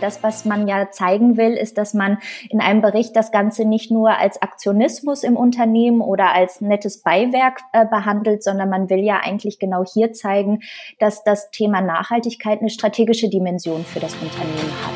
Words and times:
Das, 0.00 0.22
was 0.22 0.44
man 0.44 0.68
ja 0.68 0.90
zeigen 0.90 1.36
will, 1.36 1.52
ist, 1.52 1.78
dass 1.78 1.94
man 1.94 2.18
in 2.50 2.60
einem 2.60 2.82
Bericht 2.82 3.16
das 3.16 3.32
Ganze 3.32 3.64
nicht 3.64 3.90
nur 3.90 4.18
als 4.18 4.40
Aktionismus 4.42 5.22
im 5.22 5.36
Unternehmen 5.36 6.00
oder 6.00 6.34
als 6.34 6.60
nettes 6.60 7.02
Beiwerk 7.02 7.60
äh, 7.72 7.86
behandelt, 7.86 8.42
sondern 8.42 8.68
man 8.68 8.90
will 8.90 9.00
ja 9.00 9.20
eigentlich 9.22 9.58
genau 9.58 9.84
hier 9.84 10.12
zeigen, 10.12 10.60
dass 10.98 11.24
das 11.24 11.50
Thema 11.50 11.80
Nachhaltigkeit 11.80 12.60
eine 12.60 12.70
strategische 12.70 13.28
Dimension 13.28 13.84
für 13.84 14.00
das 14.00 14.14
Unternehmen 14.14 14.72
hat. 14.84 14.95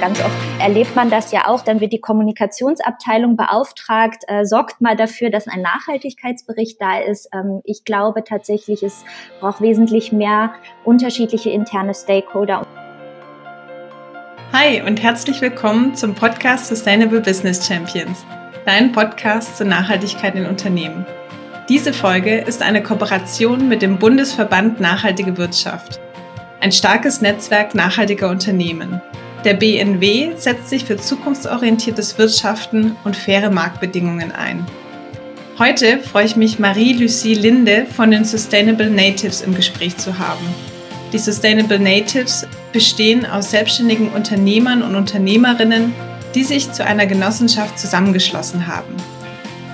Ganz 0.00 0.20
oft 0.20 0.36
erlebt 0.60 0.94
man 0.94 1.10
das 1.10 1.32
ja 1.32 1.48
auch, 1.48 1.62
dann 1.62 1.80
wird 1.80 1.92
die 1.92 2.00
Kommunikationsabteilung 2.00 3.36
beauftragt, 3.36 4.22
äh, 4.28 4.44
sorgt 4.44 4.80
mal 4.80 4.94
dafür, 4.94 5.28
dass 5.28 5.48
ein 5.48 5.60
Nachhaltigkeitsbericht 5.60 6.80
da 6.80 7.00
ist. 7.00 7.28
Ähm, 7.34 7.62
ich 7.64 7.84
glaube 7.84 8.22
tatsächlich, 8.22 8.84
es 8.84 9.04
braucht 9.40 9.60
wesentlich 9.60 10.12
mehr 10.12 10.52
unterschiedliche 10.84 11.50
interne 11.50 11.94
Stakeholder. 11.94 12.64
Hi 14.52 14.82
und 14.82 15.02
herzlich 15.02 15.40
willkommen 15.40 15.96
zum 15.96 16.14
Podcast 16.14 16.68
Sustainable 16.68 17.20
Business 17.20 17.66
Champions, 17.66 18.24
dein 18.66 18.92
Podcast 18.92 19.56
zur 19.56 19.66
Nachhaltigkeit 19.66 20.36
in 20.36 20.46
Unternehmen. 20.46 21.06
Diese 21.68 21.92
Folge 21.92 22.38
ist 22.38 22.62
eine 22.62 22.84
Kooperation 22.84 23.68
mit 23.68 23.82
dem 23.82 23.98
Bundesverband 23.98 24.78
Nachhaltige 24.78 25.36
Wirtschaft, 25.36 25.98
ein 26.60 26.70
starkes 26.70 27.20
Netzwerk 27.20 27.74
nachhaltiger 27.74 28.30
Unternehmen. 28.30 29.02
Der 29.44 29.54
BNW 29.54 30.32
setzt 30.36 30.68
sich 30.68 30.84
für 30.84 30.96
zukunftsorientiertes 30.96 32.18
Wirtschaften 32.18 32.96
und 33.04 33.14
faire 33.14 33.50
Marktbedingungen 33.50 34.32
ein. 34.32 34.66
Heute 35.58 36.00
freue 36.00 36.26
ich 36.26 36.36
mich, 36.36 36.58
Marie-Lucie 36.58 37.34
Linde 37.34 37.86
von 37.86 38.10
den 38.10 38.24
Sustainable 38.24 38.90
Natives 38.90 39.40
im 39.40 39.54
Gespräch 39.54 39.96
zu 39.96 40.18
haben. 40.18 40.44
Die 41.12 41.18
Sustainable 41.18 41.78
Natives 41.78 42.46
bestehen 42.72 43.26
aus 43.26 43.50
selbstständigen 43.50 44.08
Unternehmern 44.10 44.82
und 44.82 44.96
Unternehmerinnen, 44.96 45.94
die 46.34 46.44
sich 46.44 46.72
zu 46.72 46.84
einer 46.84 47.06
Genossenschaft 47.06 47.78
zusammengeschlossen 47.78 48.66
haben. 48.66 48.94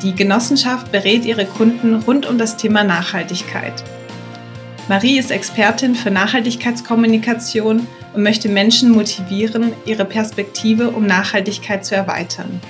Die 0.03 0.15
Genossenschaft 0.15 0.93
berät 0.93 1.25
ihre 1.25 1.47
Kunden 1.47 1.97
rund 1.97 2.27
um 2.27 2.37
das 2.37 2.59
Thema 2.59 2.85
Nachhaltigkeit. 2.85 3.83
Marie 4.87 5.19
ist 5.19 5.31
Expertin 5.31 5.95
für 5.95 6.11
Nachhaltigkeitskommunikation 6.11 7.87
und 8.13 8.23
möchte 8.23 8.51
Menschen 8.51 8.91
motivieren, 8.91 9.73
ihre 9.87 10.05
Perspektive 10.05 10.91
um 10.91 11.07
Nachhaltigkeit 11.07 11.87
zu 11.87 11.97
erweitern. 11.97 12.61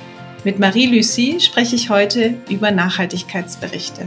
Mit 0.45 0.61
Marie-Lucie 0.61 1.41
spreche 1.41 1.75
ich 1.75 1.91
heute 1.91 2.35
über 2.48 2.70
Nachhaltigkeitsberichte. 2.70 4.07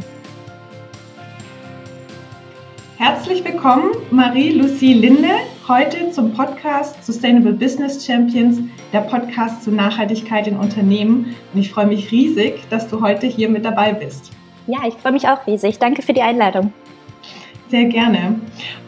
Herzlich 2.97 3.43
willkommen, 3.43 3.91
Marie-Lucie 4.09 4.93
Linde, 4.93 5.31
heute 5.67 6.09
zum 6.11 6.33
Podcast 6.33 7.05
Sustainable 7.05 7.51
Business 7.51 8.05
Champions, 8.05 8.59
der 8.93 9.01
Podcast 9.01 9.65
zur 9.65 9.73
Nachhaltigkeit 9.73 10.47
in 10.47 10.55
Unternehmen. 10.55 11.35
Und 11.53 11.59
ich 11.59 11.71
freue 11.71 11.87
mich 11.87 12.09
riesig, 12.09 12.61
dass 12.69 12.87
du 12.87 13.01
heute 13.01 13.27
hier 13.27 13.49
mit 13.49 13.65
dabei 13.65 13.91
bist. 13.91 14.31
Ja, 14.65 14.79
ich 14.87 14.93
freue 14.93 15.11
mich 15.11 15.27
auch 15.27 15.45
riesig. 15.45 15.77
Danke 15.77 16.01
für 16.01 16.13
die 16.13 16.21
Einladung. 16.21 16.71
Sehr 17.69 17.85
gerne. 17.85 18.39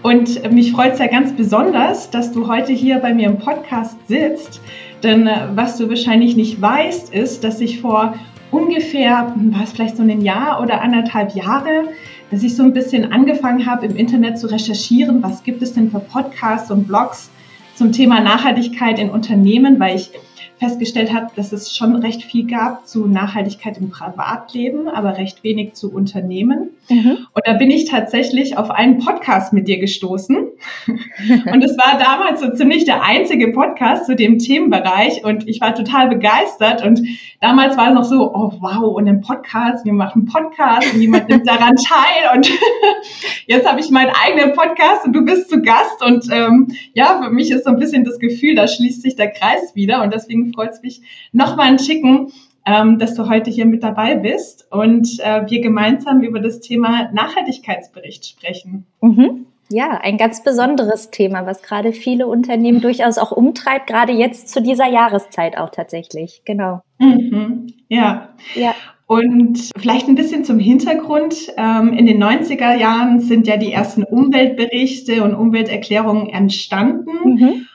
Und 0.04 0.52
mich 0.54 0.72
freut 0.72 0.94
es 0.94 1.00
ja 1.00 1.08
ganz 1.08 1.34
besonders, 1.34 2.10
dass 2.12 2.32
du 2.32 2.48
heute 2.48 2.72
hier 2.72 3.00
bei 3.00 3.14
mir 3.14 3.28
im 3.28 3.38
Podcast 3.38 3.98
sitzt. 4.08 4.62
Denn 5.04 5.28
äh, 5.28 5.50
was 5.54 5.78
du 5.78 5.90
wahrscheinlich 5.90 6.38
nicht 6.38 6.62
weißt, 6.62 7.14
ist, 7.14 7.44
dass 7.44 7.60
ich 7.60 7.82
vor 7.82 8.16
ungefähr, 8.52 9.34
war 9.36 9.64
es 9.64 9.74
vielleicht 9.74 9.98
so 9.98 10.04
ein 10.04 10.22
Jahr 10.22 10.62
oder 10.62 10.82
anderthalb 10.82 11.36
Jahre, 11.36 11.90
dass 12.32 12.42
ich 12.42 12.56
so 12.56 12.64
ein 12.64 12.74
bisschen 12.74 13.12
angefangen 13.12 13.66
habe, 13.66 13.86
im 13.86 13.96
Internet 13.96 14.40
zu 14.40 14.48
recherchieren, 14.48 15.22
was 15.22 15.44
gibt 15.44 15.62
es 15.62 15.74
denn 15.74 15.92
für 15.92 16.00
Podcasts 16.00 16.72
und 16.72 16.88
Blogs 16.88 17.30
zum 17.76 17.92
Thema 17.92 18.22
Nachhaltigkeit 18.22 18.98
in 19.00 19.10
Unternehmen, 19.10 19.80
weil 19.80 19.96
ich 19.96 20.12
festgestellt 20.60 21.14
habe, 21.14 21.28
dass 21.36 21.54
es 21.54 21.76
schon 21.76 21.96
recht 21.96 22.24
viel 22.24 22.46
gab 22.46 22.86
zu 22.86 23.08
Nachhaltigkeit 23.08 23.78
im 23.78 23.90
Privatleben, 23.90 24.90
aber 24.90 25.18
recht 25.18 25.44
wenig 25.44 25.74
zu 25.74 25.92
Unternehmen. 25.92 26.72
Mhm. 26.90 27.28
Und 27.34 27.42
da 27.46 27.54
bin 27.54 27.72
ich 27.72 27.86
tatsächlich 27.86 28.58
auf 28.58 28.70
einen 28.70 29.00
Podcast 29.00 29.54
mit 29.54 29.70
dir 29.70 29.80
gestoßen. 29.80 30.36
und 30.88 31.64
es 31.64 31.78
war 31.78 31.98
damals 31.98 32.42
so 32.42 32.52
ziemlich 32.54 32.84
der 32.84 33.04
einzige 33.04 33.54
Podcast 33.54 34.06
zu 34.06 34.16
dem 34.16 34.38
Themenbereich 34.38 35.24
und 35.24 35.48
ich 35.48 35.62
war 35.62 35.74
total 35.74 36.10
begeistert. 36.10 36.86
Und 36.86 37.02
damals 37.40 37.78
war 37.78 37.90
es 37.90 37.94
noch 37.94 38.04
so, 38.04 38.34
oh 38.34 38.52
wow, 38.60 38.96
und 38.96 39.08
ein 39.08 39.22
Podcast, 39.22 39.86
wir 39.86 39.94
machen 39.94 40.26
Podcast 40.26 40.94
und 40.94 41.02
jemand 41.02 41.30
nimmt 41.30 41.48
daran 41.48 41.76
teil. 41.88 42.36
Und 42.36 42.50
jetzt 43.48 43.68
habe 43.68 43.80
ich 43.80 43.90
meinen 43.92 44.12
eigenen 44.26 44.54
Podcast 44.54 45.06
und 45.06 45.14
du 45.14 45.24
bist 45.24 45.50
zu 45.50 45.62
Gast. 45.62 46.04
Und 46.04 46.26
ähm, 46.32 46.68
ja, 46.94 47.22
für 47.22 47.30
mich 47.30 47.52
ist 47.52 47.66
so 47.66 47.70
ein 47.70 47.80
bisschen 47.80 48.04
das 48.04 48.20
Gefühl, 48.20 48.56
da 48.56 48.68
schließt 48.68 49.02
sich 49.02 49.16
der 49.16 49.32
Kreis 49.32 49.76
wieder. 49.76 50.04
Und 50.04 50.14
deswegen 50.14 50.54
freut 50.54 50.72
es 50.72 50.82
mich 50.82 51.02
nochmal 51.32 51.68
ein 51.68 51.80
Schicken, 51.80 52.32
ähm, 52.66 53.00
dass 53.00 53.16
du 53.16 53.30
heute 53.30 53.50
hier 53.50 53.66
mit 53.66 53.84
dabei 53.84 54.16
bist 54.16 54.68
und 54.70 55.20
äh, 55.20 55.50
wir 55.50 55.62
gemeinsam 55.62 56.22
über 56.22 56.40
das 56.40 56.60
Thema 56.60 57.10
Nachhaltigkeitsbericht 57.14 58.26
sprechen. 58.26 58.86
Mhm. 59.02 59.46
Ja, 59.72 60.00
ein 60.02 60.18
ganz 60.18 60.44
besonderes 60.44 61.12
Thema, 61.12 61.46
was 61.46 61.62
gerade 61.62 61.94
viele 61.94 62.28
Unternehmen 62.28 62.82
durchaus 62.82 63.18
auch 63.20 63.32
umtreibt, 63.32 63.88
gerade 63.88 64.14
jetzt 64.14 64.50
zu 64.50 64.62
dieser 64.62 64.88
Jahreszeit 64.88 65.58
auch 65.58 65.70
tatsächlich. 65.70 66.42
Genau. 66.44 66.82
Mhm. 66.98 67.68
Ja. 67.88 68.30
Ja. 68.56 68.74
Und 69.06 69.72
vielleicht 69.78 70.08
ein 70.08 70.16
bisschen 70.16 70.44
zum 70.44 70.60
Hintergrund. 70.60 71.52
Ähm, 71.58 71.94
in 71.94 72.06
den 72.06 72.24
90er 72.24 72.76
Jahren 72.76 73.20
sind 73.20 73.48
ja 73.48 73.58
die 73.58 73.72
ersten 73.72 74.04
Umweltberichte 74.04 75.24
und 75.24 75.34
Umwelterklärungen 75.34 76.30
entstanden. 76.30 77.12
Mhm. 77.24 77.66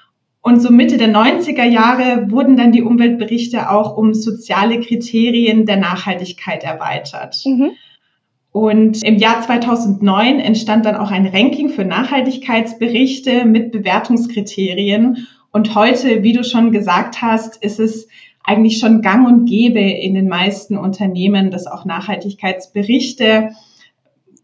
Und 0.43 0.61
so 0.61 0.71
Mitte 0.71 0.97
der 0.97 1.09
90er 1.09 1.65
Jahre 1.65 2.31
wurden 2.31 2.57
dann 2.57 2.71
die 2.71 2.83
Umweltberichte 2.83 3.71
auch 3.71 3.97
um 3.97 4.15
soziale 4.15 4.81
Kriterien 4.81 5.65
der 5.65 5.79
Nachhaltigkeit 5.79 6.63
erweitert. 6.63 7.37
Mhm. 7.45 7.71
Und 8.55 9.03
im 9.03 9.17
Jahr 9.17 9.43
2009 9.43 10.39
entstand 10.39 10.87
dann 10.87 10.95
auch 10.95 11.11
ein 11.11 11.27
Ranking 11.27 11.71
für 11.71 11.85
Nachhaltigkeitsberichte 11.85 13.47
mit 13.47 13.73
Bewertungskriterien. 13.73 15.27
Und 15.51 15.75
heute, 15.75 16.23
wie 16.23 16.33
du 16.33 16.45
schon 16.45 16.71
gesagt 16.71 17.21
hast, 17.21 17.61
ist 17.65 17.81
es 17.81 18.07
eigentlich 18.45 18.79
schon 18.79 19.03
gang 19.03 19.27
und 19.27 19.47
gäbe 19.47 19.81
in 19.81 20.15
den 20.15 20.29
meisten 20.29 20.79
Unternehmen, 20.79 21.51
dass 21.51 21.67
auch 21.67 21.85
Nachhaltigkeitsberichte 21.85 23.51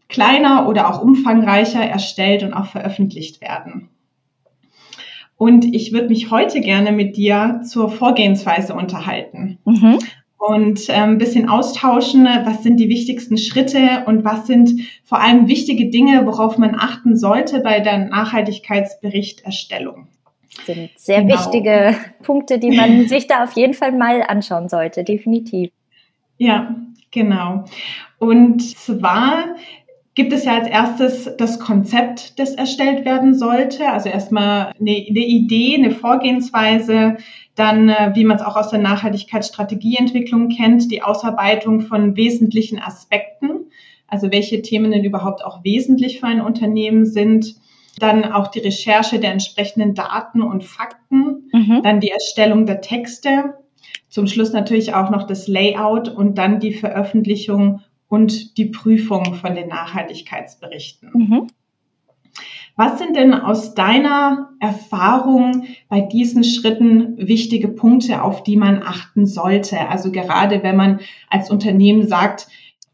kleiner 0.09 0.69
oder 0.69 0.91
auch 0.91 1.01
umfangreicher 1.01 1.85
erstellt 1.85 2.43
und 2.43 2.53
auch 2.53 2.67
veröffentlicht 2.67 3.41
werden. 3.41 3.91
Und 5.37 5.73
ich 5.73 5.93
würde 5.93 6.09
mich 6.09 6.33
heute 6.33 6.61
gerne 6.61 6.91
mit 6.91 7.17
dir 7.17 7.61
zur 7.65 7.89
Vorgehensweise 7.89 8.75
unterhalten. 8.75 9.59
Mhm. 9.65 10.01
Und 10.41 10.89
äh, 10.89 10.95
ein 10.95 11.19
bisschen 11.19 11.49
austauschen, 11.51 12.25
was 12.25 12.63
sind 12.63 12.79
die 12.79 12.89
wichtigsten 12.89 13.37
Schritte 13.37 14.05
und 14.07 14.25
was 14.25 14.47
sind 14.47 14.81
vor 15.05 15.21
allem 15.21 15.49
wichtige 15.49 15.91
Dinge, 15.91 16.25
worauf 16.25 16.57
man 16.57 16.75
achten 16.75 17.15
sollte 17.15 17.61
bei 17.61 17.81
der 17.81 18.07
Nachhaltigkeitsberichterstellung. 18.07 20.09
Das 20.57 20.65
sind 20.65 20.89
sehr 20.97 21.21
genau. 21.23 21.35
wichtige 21.35 21.95
Punkte, 22.23 22.59
die 22.59 22.75
man 22.75 23.07
sich 23.09 23.27
da 23.27 23.45
auf 23.45 23.53
jeden 23.53 23.75
Fall 23.75 23.93
mal 23.93 24.23
anschauen 24.23 24.71
sollte, 24.71 25.05
definitiv. 25.05 25.73
Ja, 26.39 26.75
genau. 27.11 27.67
Und 28.19 28.63
zwar 28.63 29.57
gibt 30.15 30.33
es 30.33 30.47
ja 30.47 30.59
als 30.59 30.69
erstes 30.69 31.37
das 31.37 31.61
Konzept, 31.61 32.39
das 32.39 32.55
erstellt 32.55 33.05
werden 33.05 33.35
sollte. 33.35 33.91
Also 33.91 34.09
erstmal 34.09 34.73
eine, 34.81 35.05
eine 35.09 35.27
Idee, 35.27 35.75
eine 35.77 35.91
Vorgehensweise, 35.91 37.19
dann, 37.61 37.91
äh, 37.91 38.13
wie 38.15 38.25
man 38.25 38.39
es 38.39 38.43
auch 38.43 38.57
aus 38.57 38.71
der 38.71 38.79
Nachhaltigkeitsstrategieentwicklung 38.81 40.49
kennt, 40.49 40.91
die 40.91 41.03
Ausarbeitung 41.03 41.83
von 41.83 42.17
wesentlichen 42.17 42.79
Aspekten, 42.79 43.67
also 44.09 44.33
welche 44.33 44.63
Themen 44.63 44.91
denn 44.91 45.05
überhaupt 45.05 45.45
auch 45.45 45.63
wesentlich 45.63 46.21
für 46.21 46.27
ein 46.27 46.41
Unternehmen 46.41 47.05
sind. 47.05 47.57
Dann 47.99 48.25
auch 48.25 48.49
die 48.49 48.61
Recherche 48.61 49.21
der 49.21 49.33
entsprechenden 49.33 49.95
Daten 49.95 50.41
und 50.41 50.65
Fakten, 50.65 51.51
mhm. 51.53 51.83
dann 51.83 52.01
die 52.01 52.11
Erstellung 52.11 52.65
der 52.65 52.81
Texte, 52.81 53.55
zum 54.09 54.27
Schluss 54.27 54.53
natürlich 54.53 54.95
auch 54.95 55.11
noch 55.11 55.27
das 55.27 55.47
Layout 55.47 56.09
und 56.09 56.39
dann 56.39 56.61
die 56.61 56.73
Veröffentlichung 56.73 57.83
und 58.09 58.57
die 58.57 58.67
Prüfung 58.67 59.35
von 59.35 59.55
den 59.55 59.69
Nachhaltigkeitsberichten. 59.69 61.11
Mhm. 61.13 61.47
Was 62.81 62.99
sind 62.99 63.15
denn 63.15 63.35
aus 63.35 63.75
deiner 63.75 64.55
Erfahrung 64.59 65.65
bei 65.91 66.01
diesen 66.01 66.45
Schritten 66.45 67.15
wichtige 67.19 67.69
Punkte, 67.69 68.23
auf 68.23 68.43
die 68.43 68.57
man 68.57 68.83
achten 68.83 69.27
sollte? 69.27 69.91
Also 69.91 70.11
gerade 70.11 70.63
wenn 70.63 70.77
man 70.77 71.01
als 71.29 71.51
Unternehmen 71.51 72.09
sagt, 72.09 72.49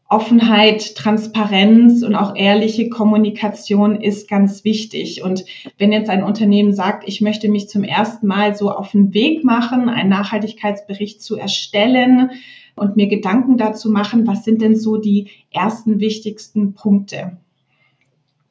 Offenheit, 0.09 0.95
Transparenz 0.95 2.03
und 2.03 2.15
auch 2.15 2.35
ehrliche 2.35 2.89
Kommunikation 2.89 4.01
ist 4.01 4.27
ganz 4.27 4.65
wichtig. 4.65 5.23
Und 5.23 5.45
wenn 5.77 5.93
jetzt 5.93 6.09
ein 6.09 6.21
Unternehmen 6.21 6.73
sagt, 6.73 7.07
ich 7.07 7.21
möchte 7.21 7.47
mich 7.47 7.69
zum 7.69 7.85
ersten 7.85 8.27
Mal 8.27 8.57
so 8.57 8.69
auf 8.69 8.91
den 8.91 9.13
Weg 9.13 9.45
machen, 9.45 9.87
einen 9.87 10.09
Nachhaltigkeitsbericht 10.09 11.21
zu 11.21 11.37
erstellen, 11.37 12.31
und 12.75 12.95
mir 12.95 13.07
Gedanken 13.07 13.57
dazu 13.57 13.89
machen, 13.89 14.27
was 14.27 14.43
sind 14.43 14.61
denn 14.61 14.75
so 14.75 14.97
die 14.97 15.29
ersten 15.49 15.99
wichtigsten 15.99 16.73
Punkte? 16.73 17.37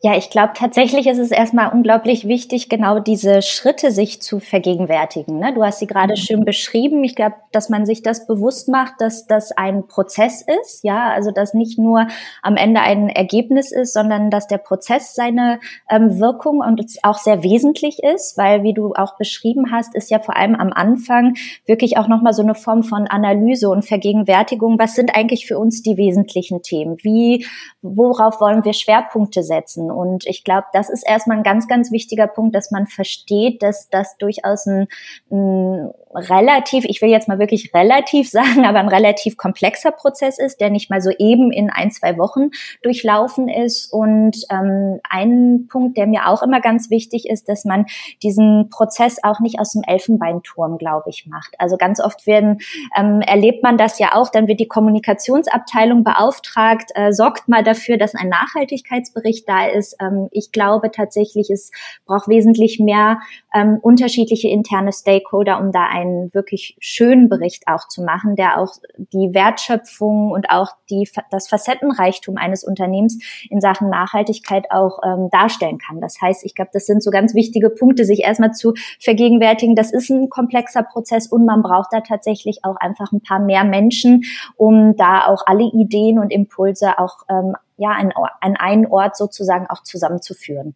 Ja, 0.02 0.14
ich 0.14 0.28
glaube 0.28 0.52
tatsächlich 0.54 1.06
ist 1.06 1.18
es 1.18 1.30
erstmal 1.30 1.72
unglaublich 1.72 2.28
wichtig, 2.28 2.68
genau 2.68 2.98
diese 2.98 3.40
Schritte 3.40 3.90
sich 3.90 4.20
zu 4.20 4.40
vergegenwärtigen. 4.40 5.38
Ne? 5.38 5.54
Du 5.54 5.64
hast 5.64 5.78
sie 5.78 5.86
gerade 5.86 6.12
mhm. 6.12 6.16
schön 6.16 6.44
beschrieben. 6.44 7.02
Ich 7.02 7.16
glaube, 7.16 7.36
dass 7.50 7.70
man 7.70 7.86
sich 7.86 8.02
das 8.02 8.26
bewusst 8.26 8.68
macht, 8.68 9.00
dass 9.00 9.26
das 9.26 9.52
ein 9.52 9.86
Prozess 9.86 10.44
ist, 10.60 10.84
ja, 10.84 11.08
also 11.08 11.30
dass 11.30 11.54
nicht 11.54 11.78
nur 11.78 12.08
am 12.42 12.56
Ende 12.56 12.82
ein 12.82 13.08
Ergebnis 13.08 13.72
ist, 13.72 13.94
sondern 13.94 14.28
dass 14.28 14.46
der 14.46 14.58
Prozess 14.58 15.14
seine 15.14 15.60
ähm, 15.88 16.20
Wirkung 16.20 16.58
und 16.58 16.84
auch 17.02 17.16
sehr 17.16 17.42
wesentlich 17.42 18.02
ist, 18.02 18.36
weil 18.36 18.62
wie 18.62 18.74
du 18.74 18.92
auch 18.94 19.16
beschrieben 19.16 19.72
hast, 19.72 19.94
ist 19.94 20.10
ja 20.10 20.18
vor 20.18 20.36
allem 20.36 20.56
am 20.56 20.74
Anfang 20.74 21.36
wirklich 21.64 21.96
auch 21.96 22.06
nochmal 22.06 22.34
so 22.34 22.42
eine 22.42 22.54
Form 22.54 22.82
von 22.82 23.06
Analyse 23.06 23.70
und 23.70 23.86
Vergegenwärtigung. 23.86 24.78
Was 24.78 24.94
sind 24.94 25.16
eigentlich 25.16 25.46
für 25.46 25.58
uns 25.58 25.82
die 25.82 25.96
wesentlichen 25.96 26.60
Themen? 26.60 26.98
Wie, 27.00 27.46
worauf 27.80 28.42
wollen 28.42 28.62
wir 28.62 28.74
Schwerpunkte 28.74 29.42
setzen? 29.42 29.85
Lassen. 29.86 29.90
Und 29.90 30.26
ich 30.26 30.44
glaube, 30.44 30.66
das 30.72 30.90
ist 30.90 31.02
erstmal 31.06 31.38
ein 31.38 31.42
ganz, 31.42 31.68
ganz 31.68 31.90
wichtiger 31.90 32.26
Punkt, 32.26 32.54
dass 32.54 32.70
man 32.70 32.86
versteht, 32.86 33.62
dass 33.62 33.88
das 33.90 34.16
durchaus 34.18 34.66
ein, 34.66 34.88
ein 35.30 35.90
relativ, 36.14 36.84
ich 36.84 37.02
will 37.02 37.10
jetzt 37.10 37.28
mal 37.28 37.38
wirklich 37.38 37.72
relativ 37.74 38.30
sagen, 38.36 38.64
aber 38.64 38.78
ein 38.78 38.88
relativ 38.88 39.36
komplexer 39.36 39.92
Prozess 39.92 40.38
ist, 40.38 40.60
der 40.60 40.70
nicht 40.70 40.90
mal 40.90 41.00
so 41.00 41.10
eben 41.18 41.52
in 41.52 41.70
ein, 41.70 41.90
zwei 41.90 42.16
Wochen 42.18 42.50
durchlaufen 42.82 43.48
ist. 43.48 43.92
Und 43.92 44.36
ähm, 44.50 45.00
ein 45.08 45.66
Punkt, 45.68 45.96
der 45.96 46.06
mir 46.06 46.28
auch 46.28 46.42
immer 46.42 46.60
ganz 46.60 46.90
wichtig 46.90 47.28
ist, 47.28 47.48
dass 47.48 47.64
man 47.64 47.86
diesen 48.22 48.70
Prozess 48.70 49.18
auch 49.22 49.40
nicht 49.40 49.60
aus 49.60 49.72
dem 49.72 49.82
Elfenbeinturm, 49.86 50.78
glaube 50.78 51.10
ich, 51.10 51.26
macht. 51.26 51.54
Also 51.58 51.76
ganz 51.76 52.00
oft 52.00 52.26
werden, 52.26 52.58
ähm, 52.96 53.20
erlebt 53.20 53.62
man 53.62 53.76
das 53.76 53.98
ja 53.98 54.14
auch, 54.14 54.30
dann 54.30 54.48
wird 54.48 54.60
die 54.60 54.68
Kommunikationsabteilung 54.68 56.04
beauftragt, 56.04 56.90
äh, 56.94 57.12
sorgt 57.12 57.48
mal 57.48 57.62
dafür, 57.62 57.98
dass 57.98 58.14
ein 58.14 58.28
Nachhaltigkeitsbericht 58.28 59.48
da 59.48 59.66
ist. 59.66 59.75
Ähm, 60.00 60.28
ich 60.30 60.52
glaube 60.52 60.90
tatsächlich, 60.90 61.50
es 61.50 61.70
braucht 62.06 62.28
wesentlich 62.28 62.78
mehr 62.78 63.18
ähm, 63.54 63.78
unterschiedliche 63.80 64.48
interne 64.48 64.92
Stakeholder, 64.92 65.60
um 65.60 65.72
da 65.72 65.86
einen 65.86 66.32
wirklich 66.34 66.76
schönen 66.80 67.28
Bericht 67.28 67.64
auch 67.66 67.88
zu 67.88 68.02
machen, 68.02 68.36
der 68.36 68.60
auch 68.60 68.74
die 68.96 69.32
Wertschöpfung 69.32 70.30
und 70.30 70.50
auch 70.50 70.70
die, 70.90 71.08
das 71.30 71.48
Facettenreichtum 71.48 72.36
eines 72.36 72.64
Unternehmens 72.64 73.18
in 73.50 73.60
Sachen 73.60 73.90
Nachhaltigkeit 73.90 74.70
auch 74.70 75.00
ähm, 75.04 75.28
darstellen 75.30 75.78
kann. 75.78 76.00
Das 76.00 76.20
heißt, 76.20 76.44
ich 76.44 76.54
glaube, 76.54 76.70
das 76.72 76.86
sind 76.86 77.02
so 77.02 77.10
ganz 77.10 77.34
wichtige 77.34 77.70
Punkte, 77.70 78.04
sich 78.04 78.20
erstmal 78.20 78.52
zu 78.52 78.74
vergegenwärtigen. 79.00 79.74
Das 79.74 79.92
ist 79.92 80.10
ein 80.10 80.28
komplexer 80.28 80.82
Prozess 80.82 81.26
und 81.26 81.46
man 81.46 81.62
braucht 81.62 81.92
da 81.92 82.00
tatsächlich 82.00 82.60
auch 82.62 82.76
einfach 82.76 83.12
ein 83.12 83.20
paar 83.20 83.38
mehr 83.38 83.64
Menschen, 83.64 84.24
um 84.56 84.96
da 84.96 85.26
auch 85.26 85.42
alle 85.46 85.64
Ideen 85.64 86.18
und 86.18 86.30
Impulse 86.30 86.98
auch 86.98 87.18
ähm, 87.28 87.54
ja, 87.76 87.90
an, 87.90 88.12
an 88.40 88.56
einen 88.56 88.86
Ort 88.86 89.16
sozusagen 89.16 89.66
auch 89.68 89.82
zusammenzuführen. 89.82 90.74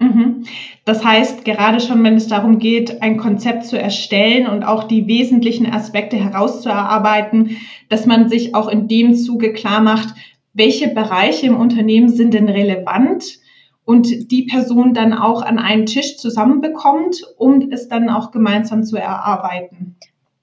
Mhm. 0.00 0.44
Das 0.86 1.04
heißt, 1.04 1.44
gerade 1.44 1.78
schon, 1.78 2.02
wenn 2.02 2.16
es 2.16 2.26
darum 2.26 2.58
geht, 2.58 3.02
ein 3.02 3.18
Konzept 3.18 3.66
zu 3.66 3.78
erstellen 3.78 4.46
und 4.46 4.64
auch 4.64 4.84
die 4.84 5.06
wesentlichen 5.06 5.70
Aspekte 5.70 6.16
herauszuarbeiten, 6.16 7.58
dass 7.90 8.06
man 8.06 8.30
sich 8.30 8.54
auch 8.54 8.68
in 8.68 8.88
dem 8.88 9.14
Zuge 9.14 9.52
klar 9.52 9.82
macht, 9.82 10.14
welche 10.54 10.88
Bereiche 10.88 11.46
im 11.46 11.56
Unternehmen 11.56 12.08
sind 12.08 12.32
denn 12.34 12.48
relevant 12.48 13.40
und 13.84 14.30
die 14.30 14.46
Person 14.46 14.94
dann 14.94 15.12
auch 15.12 15.42
an 15.42 15.58
einen 15.58 15.86
Tisch 15.86 16.16
zusammenbekommt, 16.16 17.22
um 17.36 17.70
es 17.70 17.88
dann 17.88 18.08
auch 18.08 18.30
gemeinsam 18.30 18.84
zu 18.84 18.96
erarbeiten. 18.96 19.96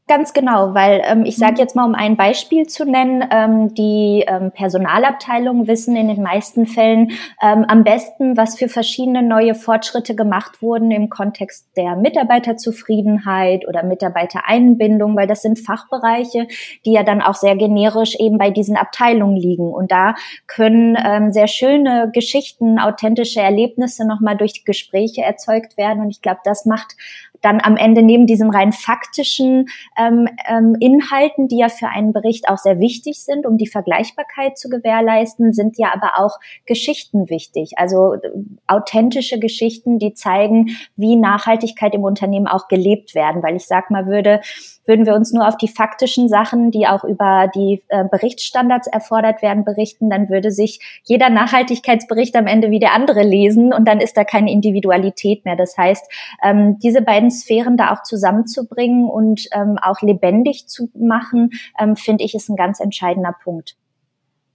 Ganz 0.08 0.32
genau, 0.32 0.74
weil 0.74 1.02
ähm, 1.04 1.26
ich 1.26 1.36
sage 1.36 1.54
mhm. 1.54 1.60
jetzt 1.60 1.76
mal, 1.76 1.84
um 1.84 1.94
ein 1.94 2.16
Beispiel 2.16 2.66
zu 2.66 2.86
nennen, 2.86 3.26
ähm, 3.30 3.74
die 3.74 4.24
ähm, 4.26 4.52
Personalabteilungen 4.52 5.68
wissen 5.68 5.98
in 5.98 6.08
den 6.08 6.24
meisten 6.24 6.66
Fällen 6.66 7.12
ähm, 7.42 7.66
am 7.68 7.84
besten, 7.84 8.38
was 8.38 8.58
für 8.58 8.70
verschiedene 8.70 9.22
neue 9.22 9.54
Fortschritte 9.54 10.16
gemacht 10.16 10.62
wurden 10.62 10.92
im 10.92 11.10
Kontext 11.10 11.68
der 11.76 11.98
Mitarbeiterzufriedenheit 11.98 13.68
oder 13.68 13.84
Mitarbeitereinbindung, 13.84 15.18
weil 15.18 15.28
das 15.28 15.42
sind 15.42 15.60
Fachbereiche, 15.60 16.48
die 16.86 16.94
ja 16.94 17.04
dann 17.04 17.22
auch 17.22 17.36
sehr 17.36 17.58
generisch 17.58 18.16
eben 18.16 18.38
bei 18.38 18.50
diesen 18.50 18.78
Abteilungen 18.78 19.36
liegen. 19.36 19.74
Und 19.74 19.92
da 19.92 20.16
können 20.48 20.98
ähm, 21.04 21.34
sehr 21.34 21.48
schöne 21.48 22.10
Geschichten, 22.14 22.80
authentische 22.80 23.42
Erlebnisse 23.42 24.08
nochmal 24.08 24.38
durch 24.38 24.64
Gespräche 24.64 25.24
erzeugt 25.24 25.76
werden. 25.76 26.00
Und 26.02 26.12
ich 26.12 26.22
glaube, 26.22 26.40
das 26.46 26.66
macht 26.66 26.96
dann 27.42 27.60
am 27.62 27.78
Ende 27.78 28.02
neben 28.02 28.28
diesen 28.28 28.50
rein 28.50 28.72
faktischen 28.72 29.68
ähm, 29.98 30.28
ähm, 30.48 30.76
Inhalten, 30.80 31.48
die 31.48 31.58
ja 31.58 31.70
für 31.70 31.88
einen 31.88 32.14
Bericht 32.14 32.50
auch 32.50 32.58
sehr 32.58 32.80
wichtig 32.80 33.24
sind, 33.24 33.46
um 33.46 33.58
die 33.58 33.68
Vergleichbarkeit 33.68 34.58
zu 34.58 34.70
gewährleisten, 34.70 35.54
sind 35.54 35.78
ja 35.78 35.94
aber 35.94 36.24
auch 36.24 36.40
Geschichten 36.66 37.30
wichtig. 37.30 37.74
Also 37.78 38.16
äh, 38.16 38.20
authentische 38.68 39.40
Geschichten, 39.40 40.00
die 40.00 40.14
zeigen, 40.14 40.78
wie 40.96 41.16
Nachhaltigkeit 41.16 41.94
im 41.96 42.04
Unternehmen 42.04 42.48
auch 42.48 42.68
gelebt 42.68 43.16
werden. 43.16 43.44
Weil 43.44 43.56
ich 43.56 43.68
sag 43.68 43.92
mal 43.92 44.08
würde, 44.08 44.42
würden 44.88 45.06
wir 45.06 45.16
uns 45.16 45.34
nur 45.34 45.48
auf 45.48 45.58
die 45.58 45.68
faktischen 45.68 46.30
Sachen, 46.30 46.72
die 46.72 46.88
auch 46.88 47.04
über 47.04 47.50
die 47.54 47.84
äh, 47.90 48.06
Berichtsstandards 48.10 48.88
erfordert 48.88 49.42
werden, 49.42 49.66
berichten, 49.66 50.10
dann 50.10 50.30
würde 50.30 50.52
sich 50.52 50.80
jeder 51.04 51.30
Nachhaltigkeitsbericht 51.30 52.36
am 52.36 52.48
Ende 52.48 52.72
wie 52.72 52.80
der 52.80 52.94
andere 52.94 53.22
lesen 53.24 53.74
und 53.74 53.88
dann 53.88 54.00
ist 54.00 54.16
da 54.18 54.24
keine 54.24 54.52
Individualität 54.52 55.46
mehr. 55.46 55.56
Das 55.56 55.78
heißt, 55.78 56.10
ähm, 56.44 56.78
diese 56.80 57.02
beiden 57.02 57.27
Sphären 57.32 57.78
da 57.78 57.94
auch 57.94 58.04
zusammenzubringen 58.04 59.10
und 59.10 59.48
ähm, 59.52 59.78
auch 59.82 60.02
lebendig 60.02 60.68
zu 60.68 60.90
machen, 60.98 61.52
ähm, 61.80 61.96
finde 61.96 62.24
ich, 62.24 62.36
ist 62.36 62.50
ein 62.50 62.56
ganz 62.56 62.80
entscheidender 62.80 63.36
Punkt. 63.44 63.76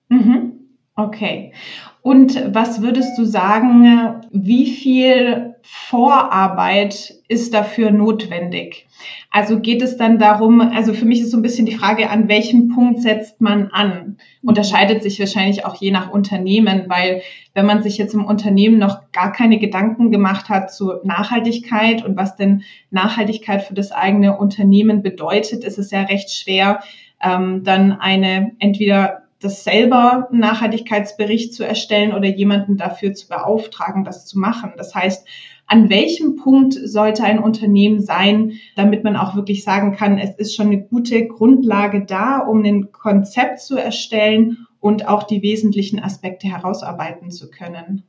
Mhm. 0.08 0.52
Okay. 0.94 1.52
Und 2.02 2.54
was 2.54 2.82
würdest 2.82 3.16
du 3.18 3.24
sagen, 3.24 4.20
wie 4.30 4.70
viel 4.70 5.51
Vorarbeit 5.62 7.14
ist 7.28 7.54
dafür 7.54 7.90
notwendig? 7.90 8.86
Also 9.30 9.60
geht 9.60 9.82
es 9.82 9.96
dann 9.96 10.18
darum, 10.18 10.60
also 10.60 10.92
für 10.92 11.04
mich 11.04 11.20
ist 11.20 11.30
so 11.30 11.38
ein 11.38 11.42
bisschen 11.42 11.66
die 11.66 11.74
Frage, 11.74 12.10
an 12.10 12.28
welchem 12.28 12.68
Punkt 12.68 13.00
setzt 13.00 13.40
man 13.40 13.68
an? 13.68 14.18
Unterscheidet 14.42 15.02
sich 15.02 15.18
wahrscheinlich 15.18 15.64
auch 15.64 15.74
je 15.76 15.90
nach 15.90 16.10
Unternehmen, 16.10 16.84
weil 16.88 17.22
wenn 17.54 17.66
man 17.66 17.82
sich 17.82 17.98
jetzt 17.98 18.14
im 18.14 18.24
Unternehmen 18.24 18.78
noch 18.78 19.12
gar 19.12 19.32
keine 19.32 19.58
Gedanken 19.58 20.10
gemacht 20.10 20.48
hat 20.48 20.72
zu 20.72 20.94
Nachhaltigkeit 21.04 22.04
und 22.04 22.16
was 22.16 22.36
denn 22.36 22.62
Nachhaltigkeit 22.90 23.62
für 23.62 23.74
das 23.74 23.92
eigene 23.92 24.36
Unternehmen 24.36 25.02
bedeutet, 25.02 25.64
ist 25.64 25.78
es 25.78 25.90
ja 25.90 26.02
recht 26.02 26.30
schwer, 26.30 26.82
ähm, 27.22 27.64
dann 27.64 27.92
eine 27.92 28.52
entweder 28.58 29.22
das 29.42 29.64
selber 29.64 30.28
einen 30.30 30.40
Nachhaltigkeitsbericht 30.40 31.52
zu 31.52 31.64
erstellen 31.64 32.12
oder 32.12 32.26
jemanden 32.28 32.76
dafür 32.76 33.12
zu 33.12 33.28
beauftragen, 33.28 34.04
das 34.04 34.26
zu 34.26 34.38
machen. 34.38 34.72
Das 34.76 34.94
heißt, 34.94 35.26
an 35.72 35.88
welchem 35.88 36.36
Punkt 36.36 36.74
sollte 36.74 37.24
ein 37.24 37.38
Unternehmen 37.38 38.02
sein, 38.02 38.58
damit 38.76 39.04
man 39.04 39.16
auch 39.16 39.36
wirklich 39.36 39.64
sagen 39.64 39.96
kann, 39.96 40.18
es 40.18 40.36
ist 40.36 40.54
schon 40.54 40.66
eine 40.66 40.82
gute 40.82 41.26
Grundlage 41.26 42.04
da, 42.04 42.40
um 42.40 42.62
ein 42.62 42.92
Konzept 42.92 43.60
zu 43.60 43.78
erstellen 43.78 44.66
und 44.80 45.08
auch 45.08 45.22
die 45.22 45.40
wesentlichen 45.40 45.98
Aspekte 45.98 46.46
herausarbeiten 46.46 47.30
zu 47.30 47.50
können? 47.50 48.02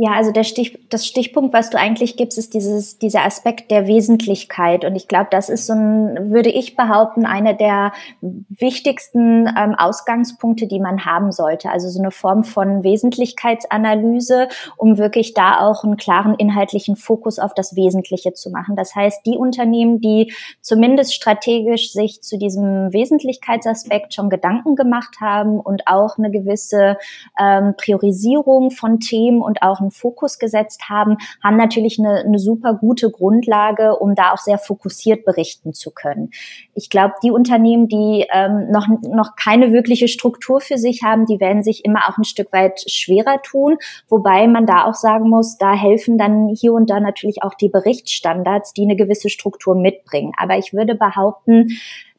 Ja, 0.00 0.12
also 0.12 0.30
der 0.30 0.44
Stich, 0.44 0.78
das 0.90 1.08
Stichpunkt, 1.08 1.52
was 1.52 1.70
du 1.70 1.76
eigentlich 1.76 2.16
gibst, 2.16 2.38
ist 2.38 2.54
dieses, 2.54 3.00
dieser 3.00 3.24
Aspekt 3.24 3.72
der 3.72 3.88
Wesentlichkeit. 3.88 4.84
Und 4.84 4.94
ich 4.94 5.08
glaube, 5.08 5.26
das 5.32 5.48
ist 5.48 5.66
so 5.66 5.72
ein, 5.72 6.30
würde 6.30 6.50
ich 6.50 6.76
behaupten, 6.76 7.26
einer 7.26 7.52
der 7.52 7.92
wichtigsten 8.20 9.48
ähm, 9.48 9.74
Ausgangspunkte, 9.76 10.68
die 10.68 10.78
man 10.78 11.04
haben 11.04 11.32
sollte. 11.32 11.72
Also 11.72 11.88
so 11.88 11.98
eine 11.98 12.12
Form 12.12 12.44
von 12.44 12.84
Wesentlichkeitsanalyse, 12.84 14.46
um 14.76 14.98
wirklich 14.98 15.34
da 15.34 15.66
auch 15.66 15.82
einen 15.82 15.96
klaren 15.96 16.36
inhaltlichen 16.36 16.94
Fokus 16.94 17.40
auf 17.40 17.52
das 17.52 17.74
Wesentliche 17.74 18.34
zu 18.34 18.50
machen. 18.50 18.76
Das 18.76 18.94
heißt, 18.94 19.26
die 19.26 19.36
Unternehmen, 19.36 20.00
die 20.00 20.32
zumindest 20.60 21.12
strategisch 21.12 21.90
sich 21.90 22.22
zu 22.22 22.38
diesem 22.38 22.92
Wesentlichkeitsaspekt 22.92 24.14
schon 24.14 24.30
Gedanken 24.30 24.76
gemacht 24.76 25.16
haben 25.20 25.58
und 25.58 25.88
auch 25.88 26.18
eine 26.18 26.30
gewisse 26.30 26.98
ähm, 27.36 27.74
Priorisierung 27.76 28.70
von 28.70 29.00
Themen 29.00 29.42
und 29.42 29.62
auch 29.62 29.87
einen 29.88 29.92
Fokus 29.92 30.38
gesetzt 30.38 30.88
haben, 30.88 31.16
haben 31.42 31.56
natürlich 31.56 31.98
eine, 31.98 32.20
eine 32.20 32.38
super 32.38 32.74
gute 32.74 33.10
Grundlage, 33.10 33.96
um 33.96 34.14
da 34.14 34.32
auch 34.32 34.38
sehr 34.38 34.58
fokussiert 34.58 35.24
berichten 35.24 35.72
zu 35.72 35.90
können. 35.90 36.30
Ich 36.74 36.90
glaube, 36.90 37.14
die 37.22 37.30
Unternehmen, 37.30 37.88
die 37.88 38.26
ähm, 38.32 38.70
noch, 38.70 38.86
noch 39.02 39.36
keine 39.36 39.72
wirkliche 39.72 40.08
Struktur 40.08 40.60
für 40.60 40.78
sich 40.78 41.02
haben, 41.02 41.26
die 41.26 41.40
werden 41.40 41.62
sich 41.62 41.84
immer 41.84 42.08
auch 42.08 42.18
ein 42.18 42.24
Stück 42.24 42.52
weit 42.52 42.80
schwerer 42.88 43.40
tun, 43.42 43.76
wobei 44.08 44.46
man 44.46 44.66
da 44.66 44.84
auch 44.84 44.94
sagen 44.94 45.28
muss, 45.28 45.58
da 45.58 45.72
helfen 45.72 46.18
dann 46.18 46.48
hier 46.48 46.72
und 46.72 46.90
da 46.90 47.00
natürlich 47.00 47.42
auch 47.42 47.54
die 47.54 47.68
Berichtsstandards, 47.68 48.72
die 48.72 48.82
eine 48.82 48.96
gewisse 48.96 49.28
Struktur 49.28 49.74
mitbringen. 49.74 50.32
Aber 50.36 50.58
ich 50.58 50.72
würde 50.72 50.94
behaupten, 50.94 51.68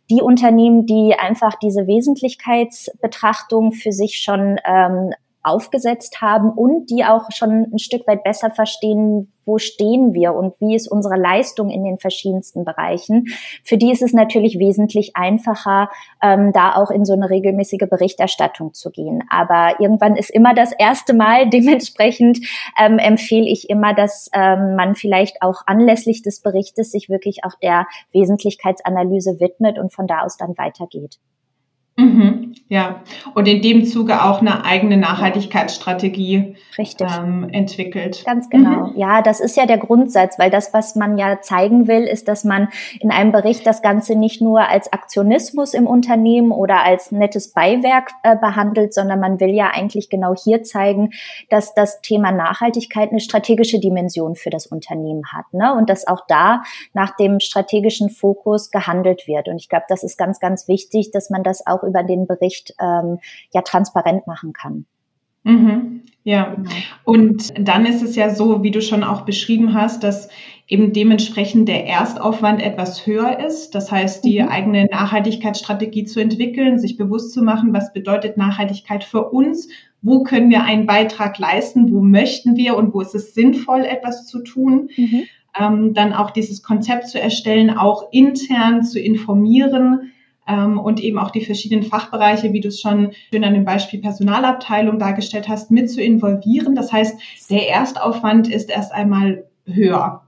die 0.09 0.21
Unternehmen, 0.21 0.85
die 0.85 1.13
einfach 1.17 1.55
diese 1.55 1.85
Wesentlichkeitsbetrachtung 1.85 3.73
für 3.73 3.91
sich 3.91 4.19
schon 4.19 4.59
ähm, 4.65 5.11
aufgesetzt 5.49 6.21
haben 6.21 6.51
und 6.51 6.89
die 6.89 7.03
auch 7.05 7.31
schon 7.31 7.67
ein 7.73 7.79
Stück 7.79 8.07
weit 8.07 8.23
besser 8.23 8.51
verstehen, 8.51 9.31
wo 9.49 9.57
stehen 9.57 10.13
wir 10.13 10.35
und 10.35 10.53
wie 10.61 10.75
ist 10.75 10.87
unsere 10.87 11.15
Leistung 11.15 11.69
in 11.69 11.83
den 11.83 11.97
verschiedensten 11.97 12.65
Bereichen. 12.65 13.25
Für 13.63 13.77
die 13.77 13.91
ist 13.91 14.03
es 14.03 14.13
natürlich 14.13 14.59
wesentlich 14.59 15.15
einfacher, 15.15 15.89
ähm, 16.21 16.53
da 16.53 16.75
auch 16.75 16.91
in 16.91 17.03
so 17.03 17.13
eine 17.13 17.29
regelmäßige 17.29 17.89
Berichterstattung 17.89 18.75
zu 18.75 18.91
gehen. 18.91 19.23
Aber 19.29 19.79
irgendwann 19.79 20.15
ist 20.15 20.29
immer 20.29 20.53
das 20.53 20.71
erste 20.71 21.13
Mal. 21.13 21.49
Dementsprechend 21.49 22.39
ähm, 22.79 22.99
empfehle 22.99 23.47
ich 23.47 23.69
immer, 23.69 23.95
dass 23.95 24.29
ähm, 24.33 24.75
man 24.75 24.93
vielleicht 24.93 25.41
auch 25.41 25.63
anlässlich 25.65 26.21
des 26.21 26.41
Berichtes 26.41 26.91
sich 26.91 27.09
wirklich 27.09 27.43
auch 27.43 27.55
der 27.61 27.87
Wesentlichkeitsanalyse 28.11 29.39
widmet 29.39 29.79
und 29.79 29.91
von 29.91 30.05
da 30.05 30.21
aus 30.21 30.37
dann 30.37 30.57
weitergeht. 30.57 31.17
Mhm, 31.99 32.55
ja, 32.69 33.01
und 33.33 33.47
in 33.47 33.61
dem 33.61 33.85
Zuge 33.85 34.23
auch 34.23 34.41
eine 34.41 34.63
eigene 34.63 34.95
Nachhaltigkeitsstrategie 34.95 36.55
ähm, 36.77 37.49
entwickelt. 37.51 38.23
Ganz 38.25 38.49
genau. 38.49 38.87
Mhm. 38.87 38.93
Ja, 38.95 39.21
das 39.21 39.39
ist 39.39 39.57
ja 39.57 39.65
der 39.65 39.79
Grundsatz, 39.79 40.37
weil 40.37 40.51
das, 40.51 40.71
was 40.71 40.95
man 40.95 41.17
ja 41.17 41.41
zeigen 41.41 41.87
will, 41.87 42.03
ist, 42.03 42.27
dass 42.27 42.43
man 42.43 42.69
in 42.99 43.11
einem 43.11 43.31
Bericht 43.31 43.65
das 43.65 43.81
Ganze 43.81 44.15
nicht 44.15 44.39
nur 44.39 44.69
als 44.69 44.93
Aktionismus 44.93 45.73
im 45.73 45.87
Unternehmen 45.87 46.51
oder 46.51 46.83
als 46.83 47.11
nettes 47.11 47.53
Beiwerk 47.53 48.11
äh, 48.23 48.37
behandelt, 48.37 48.93
sondern 48.93 49.19
man 49.19 49.39
will 49.39 49.49
ja 49.49 49.71
eigentlich 49.73 50.09
genau 50.09 50.35
hier 50.35 50.63
zeigen, 50.63 51.09
dass 51.49 51.73
das 51.73 52.01
Thema 52.01 52.31
Nachhaltigkeit 52.31 53.09
eine 53.09 53.19
strategische 53.19 53.79
Dimension 53.79 54.35
für 54.35 54.51
das 54.51 54.67
Unternehmen 54.67 55.23
hat. 55.33 55.51
Ne? 55.53 55.73
Und 55.73 55.89
dass 55.89 56.07
auch 56.07 56.21
da 56.27 56.61
nach 56.93 57.15
dem 57.17 57.39
strategischen 57.39 58.09
Fokus 58.09 58.71
gehandelt 58.71 59.27
wird. 59.27 59.47
Und 59.47 59.57
ich 59.57 59.69
glaube, 59.69 59.85
das 59.89 60.03
ist 60.03 60.17
ganz, 60.17 60.39
ganz 60.39 60.67
wichtig, 60.67 61.11
dass 61.11 61.29
man 61.29 61.43
das 61.43 61.65
auch 61.65 61.83
über 61.89 62.03
den 62.03 62.27
Bericht 62.27 62.73
ähm, 62.79 63.19
ja 63.51 63.61
transparent 63.61 64.27
machen 64.27 64.53
kann. 64.53 64.85
Mhm, 65.43 66.01
ja, 66.23 66.53
genau. 66.53 66.69
und 67.05 67.49
dann 67.57 67.85
ist 67.85 68.03
es 68.03 68.15
ja 68.15 68.29
so, 68.29 68.61
wie 68.61 68.71
du 68.71 68.81
schon 68.81 69.03
auch 69.03 69.21
beschrieben 69.21 69.73
hast, 69.73 70.03
dass 70.03 70.29
eben 70.67 70.93
dementsprechend 70.93 71.67
der 71.67 71.87
Erstaufwand 71.87 72.61
etwas 72.61 73.07
höher 73.07 73.39
ist. 73.39 73.73
Das 73.73 73.91
heißt, 73.91 74.23
die 74.23 74.41
mhm. 74.41 74.49
eigene 74.49 74.85
Nachhaltigkeitsstrategie 74.85 76.05
zu 76.05 76.19
entwickeln, 76.19 76.77
sich 76.77 76.97
bewusst 76.97 77.33
zu 77.33 77.41
machen, 77.41 77.73
was 77.73 77.93
bedeutet 77.93 78.37
Nachhaltigkeit 78.37 79.03
für 79.03 79.29
uns, 79.29 79.69
wo 80.01 80.23
können 80.23 80.49
wir 80.49 80.63
einen 80.63 80.85
Beitrag 80.85 81.39
leisten, 81.39 81.91
wo 81.91 82.01
möchten 82.01 82.55
wir 82.55 82.77
und 82.77 82.93
wo 82.93 83.01
ist 83.01 83.15
es 83.15 83.33
sinnvoll, 83.33 83.81
etwas 83.81 84.27
zu 84.27 84.43
tun. 84.43 84.89
Mhm. 84.95 85.23
Ähm, 85.59 85.93
dann 85.95 86.13
auch 86.13 86.29
dieses 86.29 86.61
Konzept 86.61 87.07
zu 87.07 87.19
erstellen, 87.19 87.71
auch 87.71 88.11
intern 88.11 88.83
zu 88.83 88.99
informieren, 88.99 90.11
und 90.49 90.99
eben 91.01 91.19
auch 91.19 91.31
die 91.31 91.45
verschiedenen 91.45 91.83
Fachbereiche, 91.83 92.53
wie 92.53 92.61
du 92.61 92.69
es 92.69 92.81
schon 92.81 93.11
schön 93.31 93.43
an 93.43 93.53
dem 93.53 93.65
Beispiel 93.65 94.01
Personalabteilung 94.01 94.97
dargestellt 94.97 95.47
hast, 95.47 95.69
mit 95.69 95.91
zu 95.91 96.01
involvieren. 96.01 96.75
Das 96.75 96.91
heißt, 96.91 97.19
der 97.49 97.69
Erstaufwand 97.69 98.47
ist 98.47 98.69
erst 98.69 98.91
einmal 98.91 99.45
höher, 99.65 100.23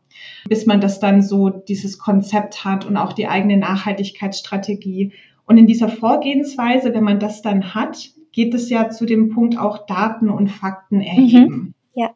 bis 0.48 0.66
man 0.66 0.80
das 0.80 1.00
dann 1.00 1.22
so 1.22 1.50
dieses 1.50 1.98
Konzept 1.98 2.64
hat 2.64 2.86
und 2.86 2.98
auch 2.98 3.14
die 3.14 3.28
eigene 3.28 3.58
Nachhaltigkeitsstrategie. 3.58 5.12
Und 5.46 5.58
in 5.58 5.68
dieser 5.68 5.90
Vorgehensweise, 5.90 6.94
wenn 6.94 7.04
man 7.04 7.20
das 7.20 7.42
dann 7.42 7.74
hat, 7.74 8.12
geht 8.32 8.54
es 8.54 8.70
ja 8.70 8.90
zu 8.90 9.06
dem 9.06 9.30
Punkt 9.30 9.58
auch 9.58 9.86
Daten 9.86 10.30
und 10.30 10.50
Fakten 10.50 11.02
erheben. 11.02 11.54
Mhm. 11.54 11.74
Ja. 11.94 12.12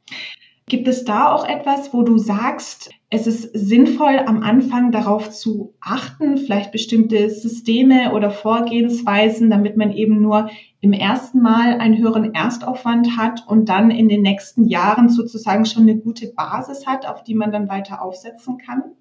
Gibt 0.68 0.88
es 0.88 1.06
da 1.06 1.32
auch 1.32 1.48
etwas, 1.48 1.94
wo 1.94 2.02
du 2.02 2.18
sagst, 2.18 2.90
es 3.12 3.28
ist 3.28 3.52
sinnvoll, 3.54 4.18
am 4.26 4.42
Anfang 4.42 4.92
darauf 4.92 5.30
zu 5.30 5.76
achten, 5.80 6.38
vielleicht 6.38 6.72
bestimmte 6.72 7.30
Systeme 7.30 8.14
oder 8.14 8.32
Vorgehensweisen, 8.32 9.52
damit 9.52 9.78
man 9.78 9.92
eben 9.92 10.24
nur 10.24 10.50
im 10.82 10.92
ersten 10.92 11.40
Mal 11.40 11.78
einen 11.80 12.00
höheren 12.00 12.34
Erstaufwand 12.34 13.16
hat 13.16 13.48
und 13.48 13.70
dann 13.70 13.92
in 13.92 14.10
den 14.10 14.24
nächsten 14.24 14.66
Jahren 14.66 15.10
sozusagen 15.10 15.66
schon 15.66 15.84
eine 15.84 15.98
gute 15.98 16.34
Basis 16.34 16.88
hat, 16.88 17.08
auf 17.08 17.24
die 17.24 17.36
man 17.36 17.52
dann 17.52 17.70
weiter 17.70 18.02
aufsetzen 18.02 18.58
kann? 18.58 18.96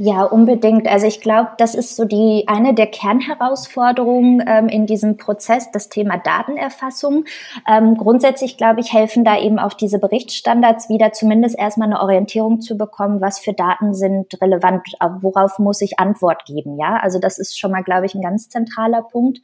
Ja, 0.00 0.22
unbedingt. 0.22 0.86
Also 0.86 1.08
ich 1.08 1.20
glaube, 1.20 1.50
das 1.58 1.74
ist 1.74 1.96
so 1.96 2.04
die 2.04 2.44
eine 2.46 2.72
der 2.72 2.86
Kernherausforderungen 2.86 4.40
ähm, 4.46 4.68
in 4.68 4.86
diesem 4.86 5.16
Prozess, 5.16 5.72
das 5.72 5.88
Thema 5.88 6.18
Datenerfassung. 6.18 7.24
Ähm, 7.66 7.96
grundsätzlich 7.96 8.56
glaube 8.56 8.78
ich, 8.78 8.92
helfen 8.92 9.24
da 9.24 9.36
eben 9.40 9.58
auch 9.58 9.72
diese 9.72 9.98
Berichtsstandards 9.98 10.88
wieder, 10.88 11.12
zumindest 11.12 11.58
erstmal 11.58 11.88
eine 11.88 12.00
Orientierung 12.00 12.60
zu 12.60 12.78
bekommen, 12.78 13.20
was 13.20 13.40
für 13.40 13.54
Daten 13.54 13.92
sind 13.92 14.40
relevant, 14.40 14.86
worauf 15.20 15.58
muss 15.58 15.80
ich 15.80 15.98
Antwort 15.98 16.44
geben. 16.44 16.78
Ja, 16.78 17.00
also 17.02 17.18
das 17.18 17.40
ist 17.40 17.58
schon 17.58 17.72
mal, 17.72 17.82
glaube 17.82 18.06
ich, 18.06 18.14
ein 18.14 18.22
ganz 18.22 18.48
zentraler 18.48 19.02
Punkt. 19.02 19.40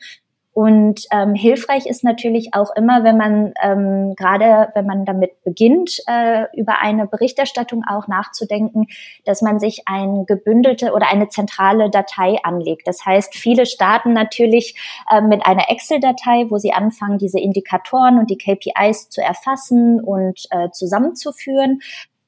Und 0.54 1.06
ähm, 1.10 1.34
hilfreich 1.34 1.84
ist 1.86 2.04
natürlich 2.04 2.54
auch 2.54 2.70
immer, 2.76 3.02
wenn 3.02 3.16
man 3.16 3.54
ähm, 3.60 4.14
gerade, 4.14 4.68
wenn 4.74 4.86
man 4.86 5.04
damit 5.04 5.42
beginnt, 5.42 5.98
äh, 6.06 6.44
über 6.56 6.80
eine 6.80 7.08
Berichterstattung 7.08 7.82
auch 7.88 8.06
nachzudenken, 8.06 8.86
dass 9.24 9.42
man 9.42 9.58
sich 9.58 9.82
ein 9.86 10.26
gebündelte 10.26 10.92
oder 10.92 11.10
eine 11.10 11.28
zentrale 11.28 11.90
Datei 11.90 12.38
anlegt. 12.44 12.86
Das 12.86 13.04
heißt, 13.04 13.34
viele 13.34 13.66
starten 13.66 14.12
natürlich 14.12 14.76
äh, 15.10 15.20
mit 15.20 15.44
einer 15.44 15.68
Excel-Datei, 15.70 16.46
wo 16.50 16.58
sie 16.58 16.72
anfangen, 16.72 17.18
diese 17.18 17.40
Indikatoren 17.40 18.20
und 18.20 18.30
die 18.30 18.38
KPIs 18.38 19.10
zu 19.10 19.20
erfassen 19.20 20.00
und 20.00 20.46
äh, 20.50 20.70
zusammenzuführen 20.70 21.80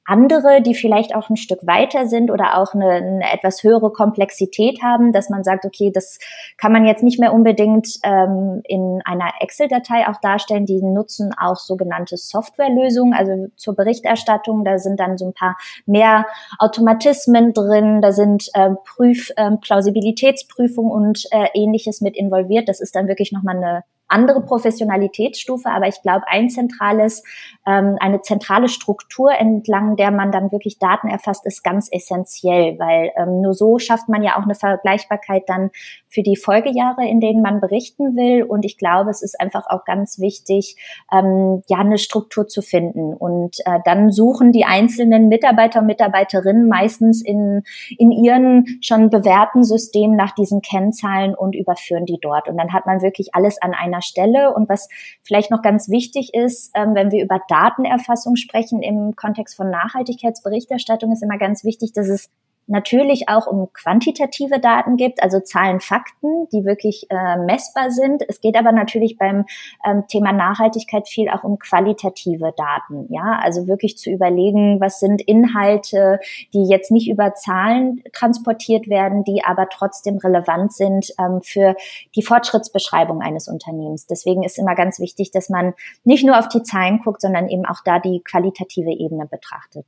andere, 0.06 0.62
die 0.62 0.74
vielleicht 0.74 1.14
auch 1.14 1.28
ein 1.30 1.36
Stück 1.36 1.66
weiter 1.66 2.06
sind 2.06 2.30
oder 2.30 2.58
auch 2.58 2.74
eine, 2.74 2.90
eine, 2.90 3.32
etwas 3.32 3.62
höhere 3.62 3.92
Komplexität 3.92 4.82
haben, 4.82 5.12
dass 5.12 5.28
man 5.30 5.44
sagt, 5.44 5.64
okay, 5.64 5.90
das 5.92 6.18
kann 6.56 6.72
man 6.72 6.86
jetzt 6.86 7.02
nicht 7.02 7.18
mehr 7.18 7.34
unbedingt 7.34 7.88
ähm, 8.04 8.60
in 8.64 9.02
einer 9.04 9.32
Excel-Datei 9.40 10.08
auch 10.08 10.20
darstellen. 10.20 10.66
Die 10.66 10.80
nutzen 10.82 11.34
auch 11.38 11.56
sogenannte 11.56 12.16
Softwarelösungen, 12.16 13.14
also 13.14 13.48
zur 13.56 13.74
Berichterstattung. 13.74 14.64
Da 14.64 14.78
sind 14.78 15.00
dann 15.00 15.18
so 15.18 15.26
ein 15.26 15.34
paar 15.34 15.56
mehr 15.86 16.26
Automatismen 16.58 17.52
drin, 17.52 18.00
da 18.00 18.12
sind 18.12 18.48
äh, 18.54 18.70
Prüf, 18.84 19.30
äh, 19.36 19.50
Plausibilitätsprüfungen 19.60 20.92
und 20.92 21.24
äh, 21.32 21.48
ähnliches 21.54 22.00
mit 22.00 22.16
involviert. 22.16 22.68
Das 22.68 22.80
ist 22.80 22.94
dann 22.94 23.08
wirklich 23.08 23.32
nochmal 23.32 23.56
eine 23.56 23.84
andere 24.08 24.40
Professionalitätsstufe, 24.40 25.68
aber 25.68 25.88
ich 25.88 26.00
glaube, 26.02 26.24
ein 26.28 26.48
zentrales, 26.48 27.22
ähm, 27.66 27.96
eine 28.00 28.20
zentrale 28.20 28.68
Struktur, 28.68 29.32
entlang 29.32 29.96
der 29.96 30.10
man 30.10 30.32
dann 30.32 30.52
wirklich 30.52 30.78
Daten 30.78 31.08
erfasst, 31.08 31.46
ist 31.46 31.64
ganz 31.64 31.88
essentiell, 31.90 32.78
weil 32.78 33.12
ähm, 33.16 33.40
nur 33.40 33.54
so 33.54 33.78
schafft 33.78 34.08
man 34.08 34.22
ja 34.22 34.38
auch 34.38 34.44
eine 34.44 34.54
Vergleichbarkeit 34.54 35.44
dann 35.48 35.70
für 36.08 36.22
die 36.22 36.36
Folgejahre, 36.36 37.06
in 37.06 37.20
denen 37.20 37.42
man 37.42 37.60
berichten 37.60 38.16
will. 38.16 38.42
Und 38.42 38.64
ich 38.64 38.78
glaube, 38.78 39.10
es 39.10 39.22
ist 39.22 39.40
einfach 39.40 39.66
auch 39.68 39.84
ganz 39.84 40.18
wichtig, 40.18 40.76
ähm, 41.12 41.62
ja, 41.68 41.78
eine 41.78 41.98
Struktur 41.98 42.46
zu 42.46 42.62
finden. 42.62 43.12
Und 43.12 43.58
äh, 43.66 43.80
dann 43.84 44.10
suchen 44.10 44.52
die 44.52 44.64
einzelnen 44.64 45.28
Mitarbeiter 45.28 45.80
und 45.80 45.86
Mitarbeiterinnen 45.86 46.68
meistens 46.68 47.22
in, 47.22 47.62
in 47.98 48.12
ihren 48.12 48.78
schon 48.80 49.10
bewährten 49.10 49.64
Systemen 49.64 50.16
nach 50.16 50.34
diesen 50.34 50.62
Kennzahlen 50.62 51.34
und 51.34 51.54
überführen 51.54 52.06
die 52.06 52.18
dort. 52.20 52.48
Und 52.48 52.56
dann 52.56 52.72
hat 52.72 52.86
man 52.86 53.02
wirklich 53.02 53.34
alles 53.34 53.60
an 53.60 53.74
einer 53.74 53.95
Stelle. 54.02 54.54
Und 54.54 54.68
was 54.68 54.88
vielleicht 55.22 55.50
noch 55.50 55.62
ganz 55.62 55.88
wichtig 55.88 56.34
ist, 56.34 56.70
ähm, 56.74 56.94
wenn 56.94 57.10
wir 57.10 57.22
über 57.22 57.40
Datenerfassung 57.48 58.36
sprechen 58.36 58.82
im 58.82 59.16
Kontext 59.16 59.56
von 59.56 59.70
Nachhaltigkeitsberichterstattung, 59.70 61.12
ist 61.12 61.22
immer 61.22 61.38
ganz 61.38 61.64
wichtig, 61.64 61.92
dass 61.92 62.08
es 62.08 62.30
natürlich 62.66 63.28
auch 63.28 63.46
um 63.46 63.72
quantitative 63.72 64.58
Daten 64.58 64.96
gibt, 64.96 65.22
also 65.22 65.40
Zahlen, 65.40 65.80
Fakten, 65.80 66.48
die 66.52 66.64
wirklich 66.64 67.06
äh, 67.10 67.36
messbar 67.38 67.90
sind. 67.90 68.24
Es 68.28 68.40
geht 68.40 68.56
aber 68.56 68.72
natürlich 68.72 69.18
beim 69.18 69.44
ähm, 69.84 70.04
Thema 70.08 70.32
Nachhaltigkeit 70.32 71.08
viel 71.08 71.28
auch 71.28 71.44
um 71.44 71.58
qualitative 71.58 72.52
Daten. 72.56 73.06
Ja, 73.12 73.38
also 73.42 73.66
wirklich 73.66 73.96
zu 73.96 74.10
überlegen, 74.10 74.80
was 74.80 75.00
sind 75.00 75.22
Inhalte, 75.22 76.18
die 76.52 76.64
jetzt 76.64 76.90
nicht 76.90 77.08
über 77.08 77.34
Zahlen 77.34 78.02
transportiert 78.12 78.88
werden, 78.88 79.24
die 79.24 79.44
aber 79.44 79.68
trotzdem 79.68 80.18
relevant 80.18 80.72
sind 80.72 81.12
ähm, 81.18 81.40
für 81.42 81.76
die 82.14 82.22
Fortschrittsbeschreibung 82.22 83.22
eines 83.22 83.48
Unternehmens. 83.48 84.06
Deswegen 84.06 84.42
ist 84.42 84.58
immer 84.58 84.74
ganz 84.74 84.98
wichtig, 84.98 85.30
dass 85.30 85.48
man 85.48 85.74
nicht 86.04 86.24
nur 86.24 86.38
auf 86.38 86.48
die 86.48 86.62
Zahlen 86.62 87.00
guckt, 87.02 87.20
sondern 87.20 87.48
eben 87.48 87.64
auch 87.64 87.82
da 87.84 87.98
die 87.98 88.22
qualitative 88.24 88.90
Ebene 88.90 89.26
betrachtet. 89.26 89.86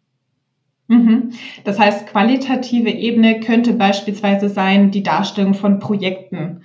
Mhm. 0.89 1.33
Das 1.65 1.79
heißt, 1.79 2.07
qualitative 2.07 2.91
Ebene 2.91 3.41
könnte 3.41 3.75
beispielsweise 3.75 4.49
sein 4.49 4.91
die 4.91 5.03
Darstellung 5.03 5.55
von 5.55 5.79
Projekten 5.79 6.63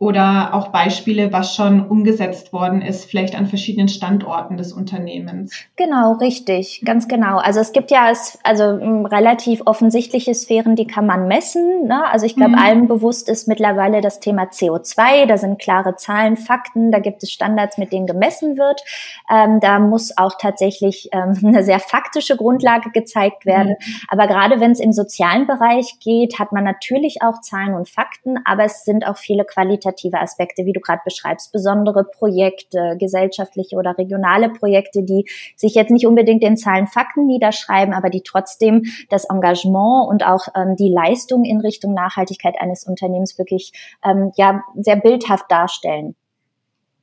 oder 0.00 0.54
auch 0.54 0.68
Beispiele, 0.68 1.32
was 1.32 1.56
schon 1.56 1.84
umgesetzt 1.84 2.52
worden 2.52 2.82
ist, 2.82 3.06
vielleicht 3.06 3.34
an 3.34 3.46
verschiedenen 3.46 3.88
Standorten 3.88 4.56
des 4.56 4.72
Unternehmens. 4.72 5.52
Genau, 5.74 6.12
richtig, 6.12 6.82
ganz 6.84 7.08
genau. 7.08 7.38
Also 7.38 7.58
es 7.58 7.72
gibt 7.72 7.90
ja 7.90 8.12
also 8.44 8.64
relativ 8.64 9.62
offensichtliche 9.66 10.32
Sphären, 10.36 10.76
die 10.76 10.86
kann 10.86 11.04
man 11.04 11.26
messen. 11.26 11.88
Ne? 11.88 12.04
Also 12.12 12.26
ich 12.26 12.36
glaube, 12.36 12.52
mhm. 12.52 12.58
allen 12.58 12.88
bewusst 12.88 13.28
ist 13.28 13.48
mittlerweile 13.48 14.00
das 14.00 14.20
Thema 14.20 14.44
CO2. 14.44 15.26
Da 15.26 15.36
sind 15.36 15.58
klare 15.58 15.96
Zahlen, 15.96 16.36
Fakten, 16.36 16.92
da 16.92 17.00
gibt 17.00 17.24
es 17.24 17.32
Standards, 17.32 17.76
mit 17.76 17.92
denen 17.92 18.06
gemessen 18.06 18.56
wird. 18.56 18.80
Ähm, 19.28 19.58
da 19.58 19.80
muss 19.80 20.16
auch 20.16 20.34
tatsächlich 20.40 21.08
ähm, 21.10 21.36
eine 21.44 21.64
sehr 21.64 21.80
faktische 21.80 22.36
Grundlage 22.36 22.90
gezeigt 22.92 23.46
werden. 23.46 23.70
Mhm. 23.70 23.94
Aber 24.06 24.28
gerade 24.28 24.60
wenn 24.60 24.70
es 24.70 24.78
im 24.78 24.92
sozialen 24.92 25.48
Bereich 25.48 25.98
geht, 25.98 26.38
hat 26.38 26.52
man 26.52 26.62
natürlich 26.62 27.20
auch 27.20 27.40
Zahlen 27.40 27.74
und 27.74 27.88
Fakten, 27.88 28.36
aber 28.44 28.62
es 28.62 28.84
sind 28.84 29.04
auch 29.04 29.16
viele 29.16 29.44
qualitative 29.44 29.87
qualitative 29.88 30.20
Aspekte, 30.20 30.64
wie 30.66 30.72
du 30.72 30.80
gerade 30.80 31.00
beschreibst, 31.04 31.52
besondere 31.52 32.04
Projekte, 32.04 32.96
gesellschaftliche 32.98 33.76
oder 33.76 33.96
regionale 33.98 34.50
Projekte, 34.50 35.02
die 35.02 35.24
sich 35.56 35.74
jetzt 35.74 35.90
nicht 35.90 36.06
unbedingt 36.06 36.42
in 36.42 36.56
Zahlen, 36.56 36.86
Fakten 36.86 37.26
niederschreiben, 37.26 37.94
aber 37.94 38.10
die 38.10 38.22
trotzdem 38.22 38.84
das 39.10 39.24
Engagement 39.24 40.08
und 40.08 40.24
auch 40.24 40.48
ähm, 40.54 40.76
die 40.76 40.90
Leistung 40.90 41.44
in 41.44 41.60
Richtung 41.60 41.94
Nachhaltigkeit 41.94 42.54
eines 42.60 42.84
Unternehmens 42.84 43.38
wirklich 43.38 43.72
ähm, 44.04 44.32
ja 44.36 44.62
sehr 44.76 44.96
bildhaft 44.96 45.50
darstellen. 45.50 46.14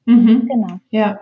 Mhm. 0.05 0.47
Genau. 0.47 0.79
Ja. 0.89 1.19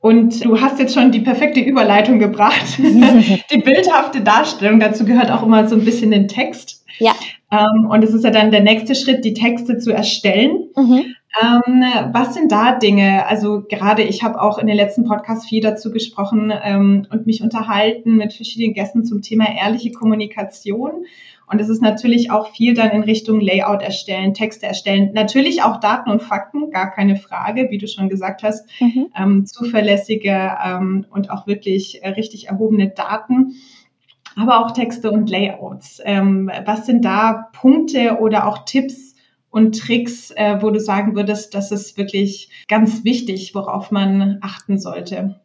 Und 0.00 0.44
du 0.44 0.60
hast 0.60 0.78
jetzt 0.78 0.94
schon 0.94 1.10
die 1.10 1.20
perfekte 1.20 1.60
Überleitung 1.60 2.18
gebracht. 2.18 2.78
die 2.78 3.62
bildhafte 3.62 4.20
Darstellung, 4.20 4.78
dazu 4.78 5.04
gehört 5.04 5.30
auch 5.30 5.42
immer 5.42 5.66
so 5.68 5.74
ein 5.74 5.84
bisschen 5.84 6.10
den 6.10 6.28
Text. 6.28 6.84
Ja. 6.98 7.12
Ähm, 7.50 7.88
und 7.90 8.02
es 8.04 8.14
ist 8.14 8.24
ja 8.24 8.30
dann 8.30 8.50
der 8.50 8.62
nächste 8.62 8.94
Schritt, 8.94 9.24
die 9.24 9.34
Texte 9.34 9.78
zu 9.78 9.92
erstellen. 9.92 10.68
Mhm. 10.76 11.14
Ähm, 11.42 11.84
was 12.12 12.34
sind 12.34 12.50
da 12.50 12.72
Dinge? 12.72 13.26
Also 13.26 13.62
gerade 13.68 14.02
ich 14.02 14.22
habe 14.22 14.40
auch 14.40 14.58
in 14.58 14.66
den 14.66 14.76
letzten 14.76 15.04
Podcasts 15.04 15.46
viel 15.46 15.60
dazu 15.60 15.90
gesprochen 15.90 16.52
ähm, 16.62 17.06
und 17.10 17.26
mich 17.26 17.42
unterhalten 17.42 18.16
mit 18.16 18.32
verschiedenen 18.32 18.74
Gästen 18.74 19.04
zum 19.04 19.22
Thema 19.22 19.46
ehrliche 19.54 19.92
Kommunikation. 19.92 21.04
Und 21.48 21.60
es 21.60 21.68
ist 21.68 21.80
natürlich 21.80 22.30
auch 22.30 22.48
viel 22.50 22.74
dann 22.74 22.90
in 22.90 23.02
Richtung 23.04 23.40
Layout 23.40 23.82
erstellen, 23.82 24.34
Texte 24.34 24.66
erstellen. 24.66 25.10
Natürlich 25.14 25.62
auch 25.62 25.78
Daten 25.78 26.10
und 26.10 26.22
Fakten, 26.22 26.70
gar 26.70 26.90
keine 26.90 27.16
Frage, 27.16 27.68
wie 27.70 27.78
du 27.78 27.86
schon 27.86 28.08
gesagt 28.08 28.42
hast. 28.42 28.68
Mhm. 28.80 29.06
Ähm, 29.16 29.46
zuverlässige 29.46 30.56
ähm, 30.64 31.06
und 31.10 31.30
auch 31.30 31.46
wirklich 31.46 32.02
äh, 32.02 32.08
richtig 32.10 32.48
erhobene 32.48 32.88
Daten. 32.88 33.54
Aber 34.34 34.64
auch 34.64 34.72
Texte 34.72 35.10
und 35.10 35.30
Layouts. 35.30 36.02
Ähm, 36.04 36.50
was 36.64 36.84
sind 36.84 37.04
da 37.04 37.48
Punkte 37.52 38.18
oder 38.20 38.46
auch 38.46 38.64
Tipps 38.64 39.14
und 39.50 39.78
Tricks, 39.78 40.32
äh, 40.32 40.58
wo 40.60 40.70
du 40.70 40.80
sagen 40.80 41.14
würdest, 41.14 41.54
das 41.54 41.72
ist 41.72 41.96
wirklich 41.96 42.50
ganz 42.68 43.04
wichtig, 43.04 43.54
worauf 43.54 43.90
man 43.90 44.38
achten 44.42 44.78
sollte? 44.78 45.40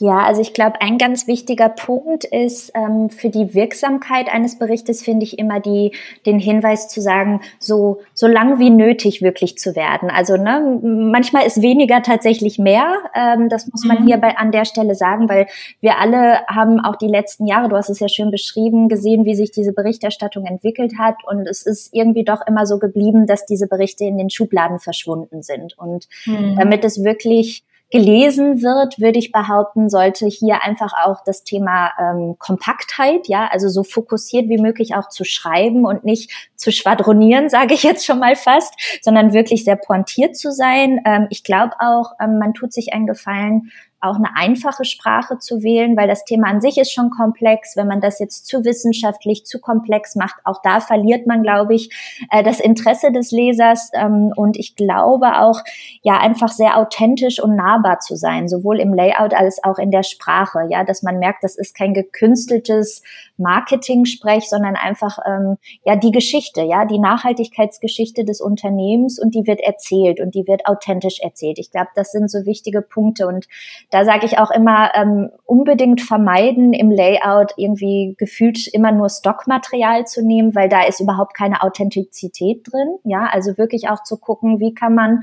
Ja, 0.00 0.18
also 0.18 0.40
ich 0.40 0.54
glaube, 0.54 0.80
ein 0.80 0.96
ganz 0.96 1.26
wichtiger 1.26 1.68
Punkt 1.68 2.24
ist 2.24 2.70
ähm, 2.74 3.10
für 3.10 3.30
die 3.30 3.52
Wirksamkeit 3.52 4.32
eines 4.32 4.56
Berichtes 4.56 5.02
finde 5.02 5.24
ich 5.24 5.40
immer 5.40 5.58
die 5.58 5.92
den 6.24 6.38
Hinweis 6.38 6.88
zu 6.88 7.00
sagen, 7.00 7.40
so 7.58 7.98
so 8.14 8.28
lang 8.28 8.60
wie 8.60 8.70
nötig 8.70 9.22
wirklich 9.22 9.58
zu 9.58 9.74
werden. 9.74 10.08
Also 10.08 10.36
ne, 10.36 10.78
manchmal 10.82 11.46
ist 11.46 11.62
weniger 11.62 12.00
tatsächlich 12.02 12.60
mehr. 12.60 12.94
Ähm, 13.12 13.48
das 13.48 13.66
muss 13.72 13.84
man 13.84 14.02
mhm. 14.02 14.06
hier 14.06 14.18
bei 14.18 14.36
an 14.36 14.52
der 14.52 14.64
Stelle 14.64 14.94
sagen, 14.94 15.28
weil 15.28 15.48
wir 15.80 15.98
alle 15.98 16.46
haben 16.46 16.78
auch 16.78 16.94
die 16.94 17.08
letzten 17.08 17.46
Jahre, 17.46 17.68
du 17.68 17.76
hast 17.76 17.90
es 17.90 17.98
ja 17.98 18.08
schön 18.08 18.30
beschrieben, 18.30 18.88
gesehen, 18.88 19.24
wie 19.24 19.34
sich 19.34 19.50
diese 19.50 19.72
Berichterstattung 19.72 20.46
entwickelt 20.46 20.92
hat 20.96 21.16
und 21.26 21.48
es 21.48 21.66
ist 21.66 21.92
irgendwie 21.92 22.24
doch 22.24 22.46
immer 22.46 22.66
so 22.66 22.78
geblieben, 22.78 23.26
dass 23.26 23.46
diese 23.46 23.66
Berichte 23.66 24.04
in 24.04 24.16
den 24.16 24.30
Schubladen 24.30 24.78
verschwunden 24.78 25.42
sind 25.42 25.76
und 25.76 26.06
mhm. 26.24 26.54
damit 26.56 26.84
es 26.84 27.02
wirklich 27.02 27.64
gelesen 27.90 28.60
wird, 28.60 29.00
würde 29.00 29.18
ich 29.18 29.32
behaupten, 29.32 29.88
sollte 29.88 30.26
hier 30.26 30.62
einfach 30.62 30.92
auch 31.04 31.24
das 31.24 31.42
Thema 31.42 31.92
ähm, 31.98 32.36
Kompaktheit, 32.38 33.28
ja, 33.28 33.48
also 33.50 33.68
so 33.68 33.82
fokussiert 33.82 34.48
wie 34.48 34.58
möglich 34.58 34.94
auch 34.94 35.08
zu 35.08 35.24
schreiben 35.24 35.86
und 35.86 36.04
nicht 36.04 36.50
zu 36.54 36.70
schwadronieren, 36.70 37.48
sage 37.48 37.74
ich 37.74 37.82
jetzt 37.82 38.04
schon 38.04 38.18
mal 38.18 38.36
fast, 38.36 38.74
sondern 39.02 39.32
wirklich 39.32 39.64
sehr 39.64 39.76
pointiert 39.76 40.36
zu 40.36 40.52
sein. 40.52 41.00
Ähm, 41.06 41.28
ich 41.30 41.44
glaube 41.44 41.74
auch, 41.80 42.12
ähm, 42.20 42.38
man 42.38 42.52
tut 42.52 42.72
sich 42.74 42.92
einen 42.92 43.06
Gefallen, 43.06 43.70
auch 44.00 44.16
eine 44.16 44.36
einfache 44.36 44.84
Sprache 44.84 45.38
zu 45.38 45.62
wählen, 45.62 45.96
weil 45.96 46.06
das 46.06 46.24
Thema 46.24 46.48
an 46.48 46.60
sich 46.60 46.78
ist 46.78 46.92
schon 46.92 47.10
komplex. 47.10 47.76
Wenn 47.76 47.88
man 47.88 48.00
das 48.00 48.20
jetzt 48.20 48.46
zu 48.46 48.64
wissenschaftlich, 48.64 49.44
zu 49.44 49.60
komplex 49.60 50.14
macht, 50.14 50.36
auch 50.44 50.62
da 50.62 50.80
verliert 50.80 51.26
man, 51.26 51.42
glaube 51.42 51.74
ich, 51.74 51.90
äh, 52.30 52.44
das 52.44 52.60
Interesse 52.60 53.10
des 53.10 53.32
Lesers. 53.32 53.90
Ähm, 53.94 54.32
und 54.36 54.56
ich 54.56 54.76
glaube 54.76 55.40
auch, 55.40 55.60
ja, 56.02 56.18
einfach 56.18 56.48
sehr 56.48 56.78
authentisch 56.78 57.42
und 57.42 57.56
nahbar 57.56 57.98
zu 57.98 58.14
sein, 58.14 58.48
sowohl 58.48 58.78
im 58.78 58.94
Layout 58.94 59.34
als 59.34 59.62
auch 59.64 59.78
in 59.78 59.90
der 59.90 60.04
Sprache. 60.04 60.66
Ja, 60.68 60.84
dass 60.84 61.02
man 61.02 61.18
merkt, 61.18 61.42
das 61.42 61.56
ist 61.56 61.76
kein 61.76 61.92
gekünsteltes 61.92 63.02
Marketing-Sprech, 63.36 64.48
sondern 64.48 64.76
einfach, 64.76 65.18
ähm, 65.26 65.56
ja, 65.84 65.96
die 65.96 66.12
Geschichte, 66.12 66.62
ja, 66.62 66.84
die 66.84 66.98
Nachhaltigkeitsgeschichte 66.98 68.24
des 68.24 68.40
Unternehmens 68.40 69.18
und 69.18 69.34
die 69.34 69.46
wird 69.46 69.60
erzählt 69.60 70.20
und 70.20 70.34
die 70.34 70.46
wird 70.46 70.66
authentisch 70.66 71.20
erzählt. 71.20 71.58
Ich 71.58 71.70
glaube, 71.70 71.88
das 71.94 72.12
sind 72.12 72.30
so 72.30 72.46
wichtige 72.46 72.82
Punkte 72.82 73.26
und 73.26 73.46
da 73.90 74.04
sage 74.04 74.26
ich 74.26 74.38
auch 74.38 74.50
immer, 74.50 74.90
ähm, 74.94 75.30
unbedingt 75.44 76.00
vermeiden, 76.00 76.72
im 76.72 76.90
Layout 76.90 77.52
irgendwie 77.56 78.14
gefühlt 78.18 78.66
immer 78.72 78.92
nur 78.92 79.08
Stockmaterial 79.08 80.06
zu 80.06 80.24
nehmen, 80.24 80.54
weil 80.54 80.68
da 80.68 80.84
ist 80.84 81.00
überhaupt 81.00 81.34
keine 81.34 81.62
Authentizität 81.62 82.66
drin. 82.70 82.96
Ja, 83.04 83.28
also 83.32 83.56
wirklich 83.56 83.88
auch 83.88 84.02
zu 84.02 84.18
gucken, 84.18 84.60
wie 84.60 84.74
kann 84.74 84.94
man 84.94 85.22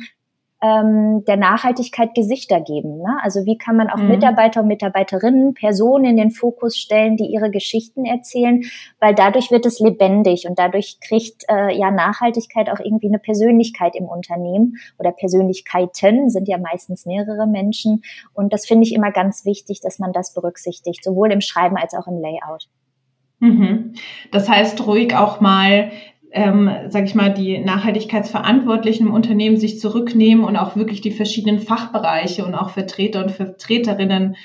ähm, 0.62 1.26
der 1.26 1.38
Nachhaltigkeit 1.38 2.16
Gesichter 2.16 2.62
geben. 2.62 3.00
Ne? 3.00 3.18
Also 3.22 3.46
wie 3.46 3.58
kann 3.58 3.76
man 3.76 3.90
auch 3.90 3.98
mhm. 3.98 4.08
Mitarbeiter 4.08 4.62
und 4.62 4.68
Mitarbeiterinnen, 4.68 5.54
Personen 5.54 6.06
in 6.06 6.18
den 6.18 6.32
Fokus 6.32 6.78
stellen, 6.78 7.18
die 7.18 7.26
ihre 7.26 7.52
Geschichten 7.52 8.06
erzählen, 8.06 8.64
weil 9.00 9.14
dadurch 9.14 9.52
wird 9.52 9.66
es 9.66 9.80
lebendig 9.80 10.48
und 10.48 10.58
dadurch 10.58 11.00
kriegt 11.02 11.44
äh, 11.50 11.78
ja 11.78 11.92
Nachhaltigkeit 11.92 12.70
auch 12.70 12.80
irgendwie 12.80 13.08
eine 13.08 13.20
Persönlichkeit 13.20 13.96
im 13.96 14.06
Unternehmen 14.06 14.78
oder 14.98 15.12
Persönlichkeiten 15.12 16.30
sind 16.30 16.48
ja 16.48 16.58
meistens 16.58 17.06
mehrere 17.06 17.48
Menschen 17.48 18.04
und 18.34 18.54
das 18.54 18.66
finde 18.66 18.84
ich 18.84 18.94
immer 18.94 19.12
ganz 19.12 19.46
wichtig, 19.46 19.82
dass 19.82 20.00
man 20.00 20.14
das 20.14 20.34
berücksichtigt, 20.34 21.04
sowohl 21.04 21.32
im 21.32 21.42
Schreiben 21.42 21.78
als 21.78 21.94
auch 21.94 22.08
im 22.08 22.20
Layout. 22.20 22.68
Mhm. 23.40 23.94
Das 24.32 24.50
heißt, 24.50 24.86
ruhig 24.88 25.16
auch 25.16 25.42
mal 25.42 25.92
ähm, 26.36 26.70
sage 26.90 27.06
ich 27.06 27.16
mal, 27.16 27.34
die 27.34 27.58
Nachhaltigkeitsverantwortlichen 27.58 29.08
im 29.08 29.14
Unternehmen 29.14 29.58
sich 29.58 29.80
zurücknehmen 29.80 30.44
und 30.44 30.58
auch 30.58 30.76
wirklich 30.76 31.02
die 31.02 31.12
verschiedenen 31.12 31.60
Fachbereiche 31.60 32.46
und 32.46 32.54
auch 32.54 32.72
Vertreter 32.72 33.24
und 33.24 33.32
Vertreterinnen 33.32 34.36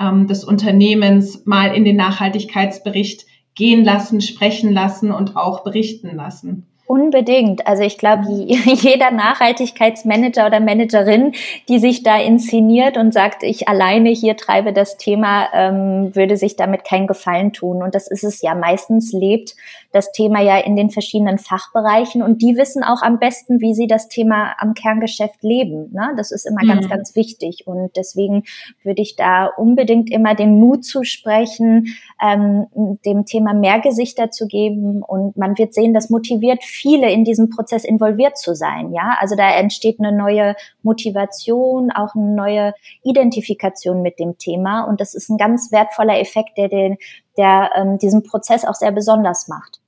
ähm, 0.00 0.26
des 0.28 0.44
Unternehmens 0.44 1.44
mal 1.46 1.74
in 1.74 1.84
den 1.84 1.96
Nachhaltigkeitsbericht 1.96 3.26
gehen 3.56 3.84
lassen, 3.84 4.20
sprechen 4.20 4.72
lassen 4.72 5.10
und 5.10 5.36
auch 5.36 5.64
berichten 5.64 6.14
lassen. 6.14 6.66
Unbedingt. 6.90 7.68
Also 7.68 7.84
ich 7.84 7.98
glaube, 7.98 8.24
jeder 8.28 9.12
Nachhaltigkeitsmanager 9.12 10.46
oder 10.46 10.58
Managerin, 10.58 11.34
die 11.68 11.78
sich 11.78 12.02
da 12.02 12.18
inszeniert 12.18 12.96
und 12.96 13.14
sagt, 13.14 13.44
ich 13.44 13.68
alleine 13.68 14.10
hier 14.10 14.36
treibe 14.36 14.72
das 14.72 14.96
Thema, 14.96 15.46
ähm, 15.54 16.16
würde 16.16 16.36
sich 16.36 16.56
damit 16.56 16.82
keinen 16.82 17.06
Gefallen 17.06 17.52
tun. 17.52 17.80
Und 17.84 17.94
das 17.94 18.10
ist 18.10 18.24
es 18.24 18.42
ja. 18.42 18.56
Meistens 18.56 19.12
lebt 19.12 19.54
das 19.92 20.12
Thema 20.12 20.40
ja 20.40 20.58
in 20.58 20.76
den 20.76 20.90
verschiedenen 20.90 21.38
Fachbereichen 21.38 22.22
und 22.22 22.42
die 22.42 22.56
wissen 22.56 22.84
auch 22.84 23.02
am 23.02 23.18
besten, 23.18 23.60
wie 23.60 23.74
sie 23.74 23.88
das 23.88 24.08
Thema 24.08 24.54
am 24.58 24.74
Kerngeschäft 24.74 25.42
leben. 25.42 25.90
Ne? 25.92 26.12
Das 26.16 26.30
ist 26.30 26.46
immer 26.46 26.62
mhm. 26.62 26.68
ganz, 26.68 26.88
ganz 26.88 27.16
wichtig. 27.16 27.66
Und 27.66 27.96
deswegen 27.96 28.44
würde 28.84 29.02
ich 29.02 29.16
da 29.16 29.46
unbedingt 29.46 30.10
immer 30.10 30.34
den 30.36 30.60
Mut 30.60 30.84
zusprechen, 30.84 31.88
ähm, 32.22 32.66
dem 33.04 33.24
Thema 33.24 33.52
mehr 33.52 33.80
Gesichter 33.80 34.30
zu 34.30 34.46
geben. 34.46 35.02
Und 35.02 35.36
man 35.36 35.58
wird 35.58 35.74
sehen, 35.74 35.92
das 35.92 36.08
motiviert 36.08 36.62
viele 36.62 37.10
in 37.10 37.24
diesem 37.24 37.50
Prozess 37.50 37.84
involviert 37.84 38.38
zu 38.38 38.54
sein. 38.54 38.92
Ja, 38.92 39.16
also 39.18 39.34
da 39.34 39.50
entsteht 39.56 39.98
eine 39.98 40.16
neue 40.16 40.54
Motivation, 40.82 41.90
auch 41.90 42.14
eine 42.14 42.34
neue 42.34 42.74
Identifikation 43.02 44.02
mit 44.02 44.20
dem 44.20 44.38
Thema. 44.38 44.84
Und 44.84 45.00
das 45.00 45.14
ist 45.14 45.30
ein 45.30 45.36
ganz 45.36 45.72
wertvoller 45.72 46.20
Effekt, 46.20 46.56
der 46.56 46.68
den, 46.68 46.96
der 47.36 47.70
ähm, 47.74 47.98
diesen 47.98 48.22
Prozess 48.22 48.64
auch 48.64 48.74
sehr 48.74 48.92
besonders 48.92 49.48
macht. 49.48 49.79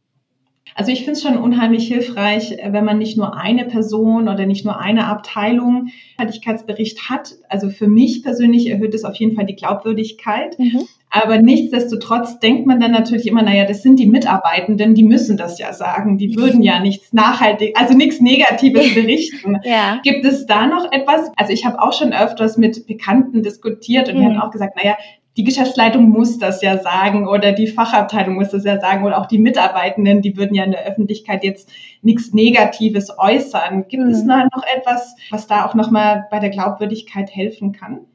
Also 0.74 0.90
ich 0.90 1.00
finde 1.00 1.12
es 1.12 1.22
schon 1.22 1.36
unheimlich 1.36 1.88
hilfreich, 1.88 2.56
wenn 2.64 2.84
man 2.84 2.98
nicht 2.98 3.16
nur 3.16 3.36
eine 3.36 3.64
Person 3.64 4.28
oder 4.28 4.46
nicht 4.46 4.64
nur 4.64 4.78
eine 4.78 5.06
Abteilung 5.06 5.88
Nachhaltigkeitsbericht 6.22 7.10
hat. 7.10 7.34
Also 7.48 7.70
für 7.70 7.88
mich 7.88 8.22
persönlich 8.22 8.68
erhöht 8.68 8.94
es 8.94 9.04
auf 9.04 9.16
jeden 9.16 9.36
Fall 9.36 9.46
die 9.46 9.56
Glaubwürdigkeit. 9.56 10.58
Mhm. 10.58 10.82
Aber 11.10 11.38
nichtsdestotrotz 11.38 12.38
denkt 12.38 12.66
man 12.66 12.80
dann 12.80 12.92
natürlich 12.92 13.26
immer, 13.26 13.42
naja, 13.42 13.66
das 13.66 13.82
sind 13.82 13.98
die 13.98 14.06
Mitarbeitenden, 14.06 14.94
die 14.94 15.02
müssen 15.02 15.36
das 15.36 15.58
ja 15.58 15.74
sagen. 15.74 16.16
Die 16.16 16.36
würden 16.36 16.62
ja 16.62 16.80
nichts 16.80 17.12
nachhaltig, 17.12 17.78
also 17.78 17.94
nichts 17.94 18.20
Negatives 18.20 18.94
berichten. 18.94 19.58
ja. 19.64 20.00
Gibt 20.02 20.24
es 20.24 20.46
da 20.46 20.66
noch 20.66 20.90
etwas? 20.90 21.30
Also 21.36 21.52
ich 21.52 21.66
habe 21.66 21.82
auch 21.82 21.92
schon 21.92 22.14
öfters 22.14 22.56
mit 22.56 22.86
Bekannten 22.86 23.42
diskutiert 23.42 24.08
und 24.08 24.16
mhm. 24.16 24.20
die 24.20 24.26
haben 24.26 24.40
auch 24.40 24.50
gesagt, 24.50 24.76
naja, 24.82 24.96
die 25.36 25.44
Geschäftsleitung 25.44 26.10
muss 26.10 26.38
das 26.38 26.60
ja 26.60 26.78
sagen 26.78 27.26
oder 27.26 27.52
die 27.52 27.66
Fachabteilung 27.66 28.34
muss 28.34 28.50
das 28.50 28.64
ja 28.64 28.78
sagen 28.80 29.04
oder 29.04 29.18
auch 29.18 29.26
die 29.26 29.38
Mitarbeitenden, 29.38 30.20
die 30.20 30.36
würden 30.36 30.54
ja 30.54 30.64
in 30.64 30.72
der 30.72 30.84
Öffentlichkeit 30.84 31.42
jetzt 31.42 31.70
nichts 32.02 32.32
Negatives 32.34 33.10
äußern. 33.16 33.86
Gibt 33.88 34.04
mhm. 34.04 34.10
es 34.10 34.24
noch 34.24 34.64
etwas, 34.76 35.14
was 35.30 35.46
da 35.46 35.64
auch 35.64 35.74
nochmal 35.74 36.26
bei 36.30 36.38
der 36.38 36.50
Glaubwürdigkeit 36.50 37.34
helfen 37.34 37.72
kann? 37.72 38.06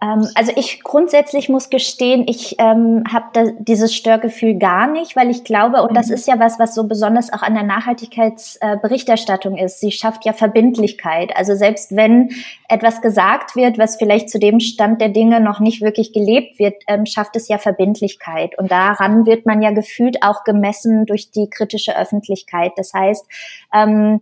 Ähm, 0.00 0.28
also 0.34 0.52
ich 0.54 0.82
grundsätzlich 0.84 1.48
muss 1.48 1.70
gestehen, 1.70 2.26
ich 2.28 2.56
ähm, 2.58 3.02
habe 3.12 3.56
dieses 3.58 3.94
Störgefühl 3.94 4.54
gar 4.54 4.86
nicht, 4.86 5.16
weil 5.16 5.28
ich 5.28 5.42
glaube, 5.42 5.82
und 5.82 5.96
das 5.96 6.08
mhm. 6.08 6.14
ist 6.14 6.28
ja 6.28 6.38
was, 6.38 6.58
was 6.58 6.74
so 6.74 6.86
besonders 6.86 7.32
auch 7.32 7.42
an 7.42 7.54
der 7.54 7.64
Nachhaltigkeitsberichterstattung 7.64 9.56
äh, 9.56 9.64
ist, 9.64 9.80
sie 9.80 9.90
schafft 9.90 10.24
ja 10.24 10.32
Verbindlichkeit. 10.32 11.36
Also 11.36 11.56
selbst 11.56 11.96
wenn 11.96 12.30
etwas 12.68 13.02
gesagt 13.02 13.56
wird, 13.56 13.78
was 13.78 13.96
vielleicht 13.96 14.30
zu 14.30 14.38
dem 14.38 14.60
Stand 14.60 15.00
der 15.00 15.08
Dinge 15.08 15.40
noch 15.40 15.58
nicht 15.58 15.82
wirklich 15.82 16.12
gelebt 16.12 16.60
wird, 16.60 16.76
ähm, 16.86 17.04
schafft 17.04 17.34
es 17.34 17.48
ja 17.48 17.58
Verbindlichkeit. 17.58 18.56
Und 18.56 18.70
daran 18.70 19.26
wird 19.26 19.46
man 19.46 19.62
ja 19.62 19.72
gefühlt 19.72 20.22
auch 20.22 20.44
gemessen 20.44 21.06
durch 21.06 21.32
die 21.32 21.50
kritische 21.50 21.98
Öffentlichkeit. 21.98 22.72
Das 22.76 22.92
heißt, 22.94 23.26
ähm, 23.74 24.20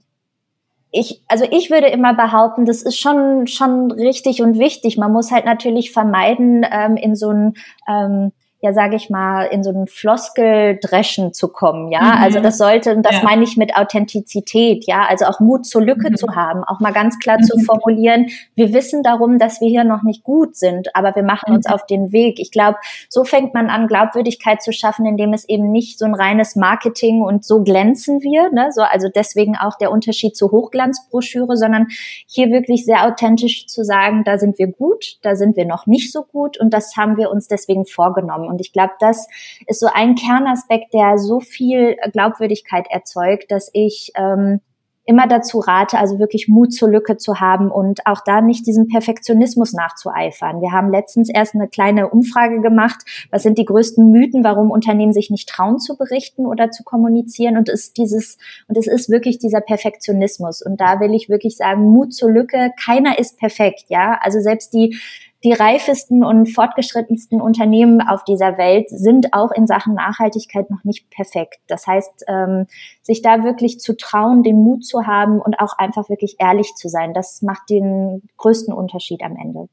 ich, 0.99 1.23
also 1.29 1.45
ich 1.51 1.71
würde 1.71 1.89
immer 1.89 2.15
behaupten, 2.15 2.65
das 2.65 2.83
ist 2.83 2.99
schon, 2.99 3.47
schon 3.47 3.91
richtig 3.91 4.41
und 4.43 4.59
wichtig. 4.59 4.97
Man 4.97 5.13
muss 5.13 5.31
halt 5.31 5.45
natürlich 5.45 5.93
vermeiden, 5.93 6.65
ähm, 6.71 6.97
in 6.97 7.15
so 7.15 7.31
ein, 7.31 7.55
ähm, 7.89 8.33
ja, 8.61 8.73
sage 8.73 8.97
ich 8.97 9.11
mal, 9.11 9.45
in 9.45 9.63
so 9.63 9.71
ein 9.71 9.87
Floskeldreschen 9.87 11.35
zu 11.35 11.49
kommen, 11.49 11.93
ja. 11.93 12.01
Mhm. 12.01 12.23
Also 12.23 12.41
das 12.41 12.57
sollte, 12.57 12.95
und 12.95 13.05
das 13.05 13.17
ja. 13.17 13.23
meine 13.23 13.45
ich 13.45 13.59
mit 13.59 13.77
Authentizität, 13.77 14.87
ja, 14.87 15.05
also 15.07 15.27
auch 15.27 15.41
Mut 15.41 15.67
zur 15.67 15.83
Lücke 15.83 16.11
mhm. 16.11 16.17
zu 16.17 16.35
haben, 16.35 16.65
auch 16.65 16.81
mal 16.81 16.93
ganz 16.93 17.19
klar 17.19 17.37
mhm. 17.39 17.45
zu 17.45 17.59
formulieren, 17.59 18.29
wir 18.55 18.73
wissen 18.73 19.03
darum, 19.03 19.39
dass 19.39 19.61
wir 19.61 19.69
hier 19.69 19.85
noch 19.85 20.03
nicht 20.03 20.25
gut 20.25 20.57
sind, 20.57 20.97
aber 20.97 21.15
wir 21.15 21.23
machen 21.23 21.55
uns 21.55 21.69
mhm. 21.69 21.75
auf 21.75 21.85
den 21.85 22.13
Weg. 22.13 22.41
Ich 22.41 22.51
glaube, 22.51 22.79
so 23.11 23.25
fängt 23.25 23.53
man 23.53 23.69
an, 23.69 23.89
Glaubwürdigkeit 23.89 24.63
zu 24.63 24.73
schaffen, 24.73 25.05
indem 25.05 25.35
es 25.35 25.47
eben 25.49 25.71
nicht 25.71 25.99
so 25.99 26.07
ein 26.07 26.15
reines 26.15 26.57
Marketing 26.57 27.21
und 27.21 27.45
so 27.45 27.63
glänzen 27.63 28.23
wir, 28.23 28.51
ne, 28.53 28.69
so, 28.73 28.81
also 28.83 29.09
deswegen 29.15 29.57
auch 29.57 29.77
der 29.77 29.93
Unterschied 29.93 30.35
zur 30.35 30.51
Hochglanzbroschüre, 30.51 31.59
sondern 31.59 31.89
hier 32.27 32.51
wirklich 32.51 32.87
sehr 32.87 33.07
authentisch 33.07 33.67
zu 33.67 33.85
sagen, 33.85 34.25
da 34.25 34.39
sind 34.39 34.59
wir 34.59 34.69
gut, 34.69 35.19
da 35.21 35.37
sind 35.37 35.57
wir 35.57 35.67
noch 35.67 35.87
nicht 35.87 36.11
so 36.11 36.23
gut 36.23 36.59
und 36.59 36.73
das 36.73 36.97
haben 36.97 37.19
wir 37.19 37.31
uns 37.31 37.49
deswegen 37.49 37.85
vorgenommen. 37.85 38.46
Und 38.47 38.61
ich 38.61 38.73
glaube, 38.73 38.93
das 39.01 39.29
ist 39.67 39.81
so 39.81 39.89
ein 39.93 40.15
Kernaspekt, 40.15 40.93
der 40.95 41.19
so 41.19 41.41
viel 41.41 41.97
Glaubwürdigkeit 42.13 42.87
erzeugt, 42.91 43.51
dass 43.51 43.71
ich 43.73 44.13
ähm, 44.17 44.61
immer 45.07 45.29
dazu 45.29 45.61
rate, 45.61 45.99
also 45.99 46.19
wirklich 46.19 46.49
Mut 46.49 46.75
zur 46.75 46.91
Lücke 46.91 47.17
zu 47.17 47.41
haben 47.41 47.71
und 47.71 48.07
auch 48.07 48.21
da 48.25 48.41
nicht 48.41 48.67
diesem 48.67 48.89
Perfektionismus 48.89 49.73
nachzueifern. 49.73 50.61
Wir 50.61 50.73
haben 50.73 50.91
letztens 50.91 51.31
erst 51.31 51.55
eine 51.55 51.69
kleine 51.69 52.11
Umfrage 52.11 52.61
gemacht. 52.61 52.99
Was 53.31 53.45
sind 53.45 53.57
die 53.57 53.65
größten 53.65 54.11
Mythen, 54.11 54.43
warum 54.43 54.71
Unternehmen 54.71 55.13
sich 55.13 55.31
nicht 55.31 55.49
trauen 55.49 55.79
zu 55.79 55.97
berichten 55.97 56.45
oder 56.45 56.73
zu 56.73 56.83
kommunizieren? 56.83 57.57
Und 57.57 57.69
ist 57.69 57.97
dieses, 57.97 58.37
und 58.67 58.77
es 58.77 58.89
ist 58.89 59.09
wirklich 59.09 59.39
dieser 59.39 59.61
Perfektionismus. 59.61 60.61
Und 60.61 60.81
da 60.81 60.99
will 60.99 61.15
ich 61.15 61.29
wirklich 61.29 61.57
sagen, 61.57 61.89
Mut 61.89 62.13
zur 62.13 62.31
Lücke. 62.31 62.73
Keiner 62.85 63.19
ist 63.19 63.39
perfekt, 63.39 63.85
ja. 63.89 64.19
Also 64.21 64.41
selbst 64.41 64.75
die 64.75 64.99
die 65.45 65.53
reifesten 65.53 66.25
und 66.25 66.47
fortgeschrittensten 66.47 67.41
Unternehmen 67.41 68.01
auf 68.01 68.25
dieser 68.25 68.59
Welt 68.59 68.89
sind 68.89 69.33
auch 69.33 69.53
in 69.53 69.67
Sachen 69.67 69.95
Nachhaltigkeit 69.95 70.71
noch 70.71 70.83
nicht 70.85 71.11
perfekt. 71.11 71.59
Das 71.69 71.87
heißt, 71.87 72.25
ähm, 72.29 72.67
sich 73.03 73.23
da 73.23 73.45
wirklich 73.45 73.79
zu 73.79 73.97
trauen, 73.97 74.43
den 74.43 74.57
Mut 74.57 74.85
zu 74.85 75.07
haben 75.07 75.41
und 75.41 75.61
auch 75.61 75.77
einfach 75.79 76.09
wirklich 76.09 76.37
ehrlich 76.39 76.75
zu 76.75 76.89
sein, 76.89 77.13
das 77.15 77.43
macht 77.43 77.69
den 77.71 78.23
größten 78.39 78.73
Unterschied 78.73 79.23
am 79.23 79.37
Ende. 79.37 79.69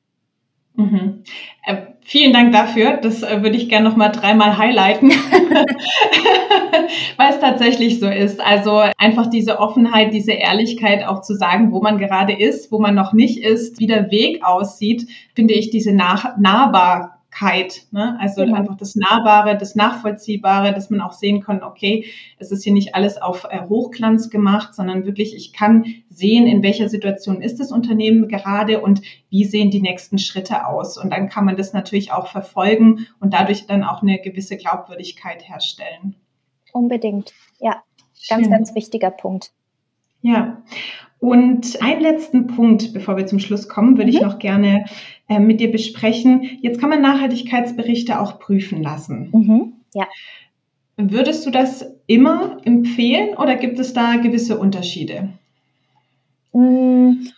Mhm. 0.75 1.23
Äh, 1.65 1.77
vielen 2.01 2.33
Dank 2.33 2.51
dafür. 2.51 2.97
Das 2.97 3.21
äh, 3.21 3.43
würde 3.43 3.57
ich 3.57 3.69
gerne 3.69 3.87
noch 3.87 3.95
mal 3.95 4.09
dreimal 4.09 4.57
highlighten, 4.57 5.11
weil 7.17 7.29
es 7.29 7.39
tatsächlich 7.39 7.99
so 7.99 8.07
ist. 8.07 8.41
Also 8.41 8.83
einfach 8.97 9.27
diese 9.27 9.59
Offenheit, 9.59 10.13
diese 10.13 10.31
Ehrlichkeit 10.31 11.05
auch 11.05 11.21
zu 11.21 11.35
sagen, 11.35 11.71
wo 11.71 11.81
man 11.81 11.99
gerade 11.99 12.33
ist, 12.33 12.71
wo 12.71 12.79
man 12.79 12.95
noch 12.95 13.13
nicht 13.13 13.37
ist, 13.37 13.79
wie 13.79 13.87
der 13.87 14.09
Weg 14.09 14.43
aussieht, 14.43 15.07
finde 15.35 15.53
ich 15.53 15.69
diese 15.69 15.93
Nach 15.93 16.37
Nahbar 16.37 17.12
Nahbarkeit, 17.33 17.83
ne? 17.91 18.17
also 18.19 18.43
genau. 18.43 18.57
einfach 18.57 18.77
das 18.77 18.95
Nahbare, 18.95 19.57
das 19.57 19.75
Nachvollziehbare, 19.75 20.73
dass 20.73 20.89
man 20.89 21.01
auch 21.01 21.13
sehen 21.13 21.41
kann, 21.41 21.63
okay, 21.63 22.05
es 22.37 22.51
ist 22.51 22.63
hier 22.63 22.73
nicht 22.73 22.95
alles 22.95 23.21
auf 23.21 23.45
äh, 23.49 23.61
Hochglanz 23.67 24.29
gemacht, 24.29 24.73
sondern 24.73 25.05
wirklich, 25.05 25.35
ich 25.35 25.53
kann 25.53 25.85
sehen, 26.09 26.47
in 26.47 26.63
welcher 26.63 26.89
Situation 26.89 27.41
ist 27.41 27.59
das 27.59 27.71
Unternehmen 27.71 28.27
gerade 28.27 28.81
und 28.81 29.01
wie 29.29 29.45
sehen 29.45 29.71
die 29.71 29.81
nächsten 29.81 30.17
Schritte 30.17 30.67
aus. 30.67 30.97
Und 30.97 31.11
dann 31.11 31.29
kann 31.29 31.45
man 31.45 31.57
das 31.57 31.73
natürlich 31.73 32.11
auch 32.11 32.27
verfolgen 32.27 33.07
und 33.19 33.33
dadurch 33.33 33.65
dann 33.65 33.83
auch 33.83 34.01
eine 34.01 34.19
gewisse 34.19 34.57
Glaubwürdigkeit 34.57 35.47
herstellen. 35.47 36.15
Unbedingt, 36.71 37.33
ja. 37.59 37.83
Ganz, 38.29 38.43
Schön. 38.43 38.51
ganz 38.51 38.75
wichtiger 38.75 39.11
Punkt. 39.11 39.51
Ja, 40.21 40.63
und 41.23 41.81
einen 41.81 42.01
letzten 42.01 42.47
Punkt, 42.47 42.93
bevor 42.93 43.15
wir 43.15 43.25
zum 43.25 43.39
Schluss 43.39 43.69
kommen, 43.69 43.97
würde 43.97 44.11
mhm. 44.11 44.17
ich 44.17 44.21
noch 44.21 44.39
gerne 44.39 44.85
äh, 45.33 45.39
mit 45.39 45.59
dir 45.59 45.71
besprechen. 45.71 46.59
Jetzt 46.61 46.79
kann 46.79 46.89
man 46.89 47.01
Nachhaltigkeitsberichte 47.01 48.19
auch 48.19 48.39
prüfen 48.39 48.81
lassen. 48.81 49.29
Mhm. 49.33 49.73
Ja. 49.93 50.07
Würdest 50.97 51.45
du 51.45 51.49
das 51.49 51.85
immer 52.05 52.57
empfehlen 52.65 53.35
oder 53.35 53.55
gibt 53.55 53.79
es 53.79 53.93
da 53.93 54.17
gewisse 54.17 54.57
Unterschiede? 54.57 55.29
Mhm. 56.53 57.29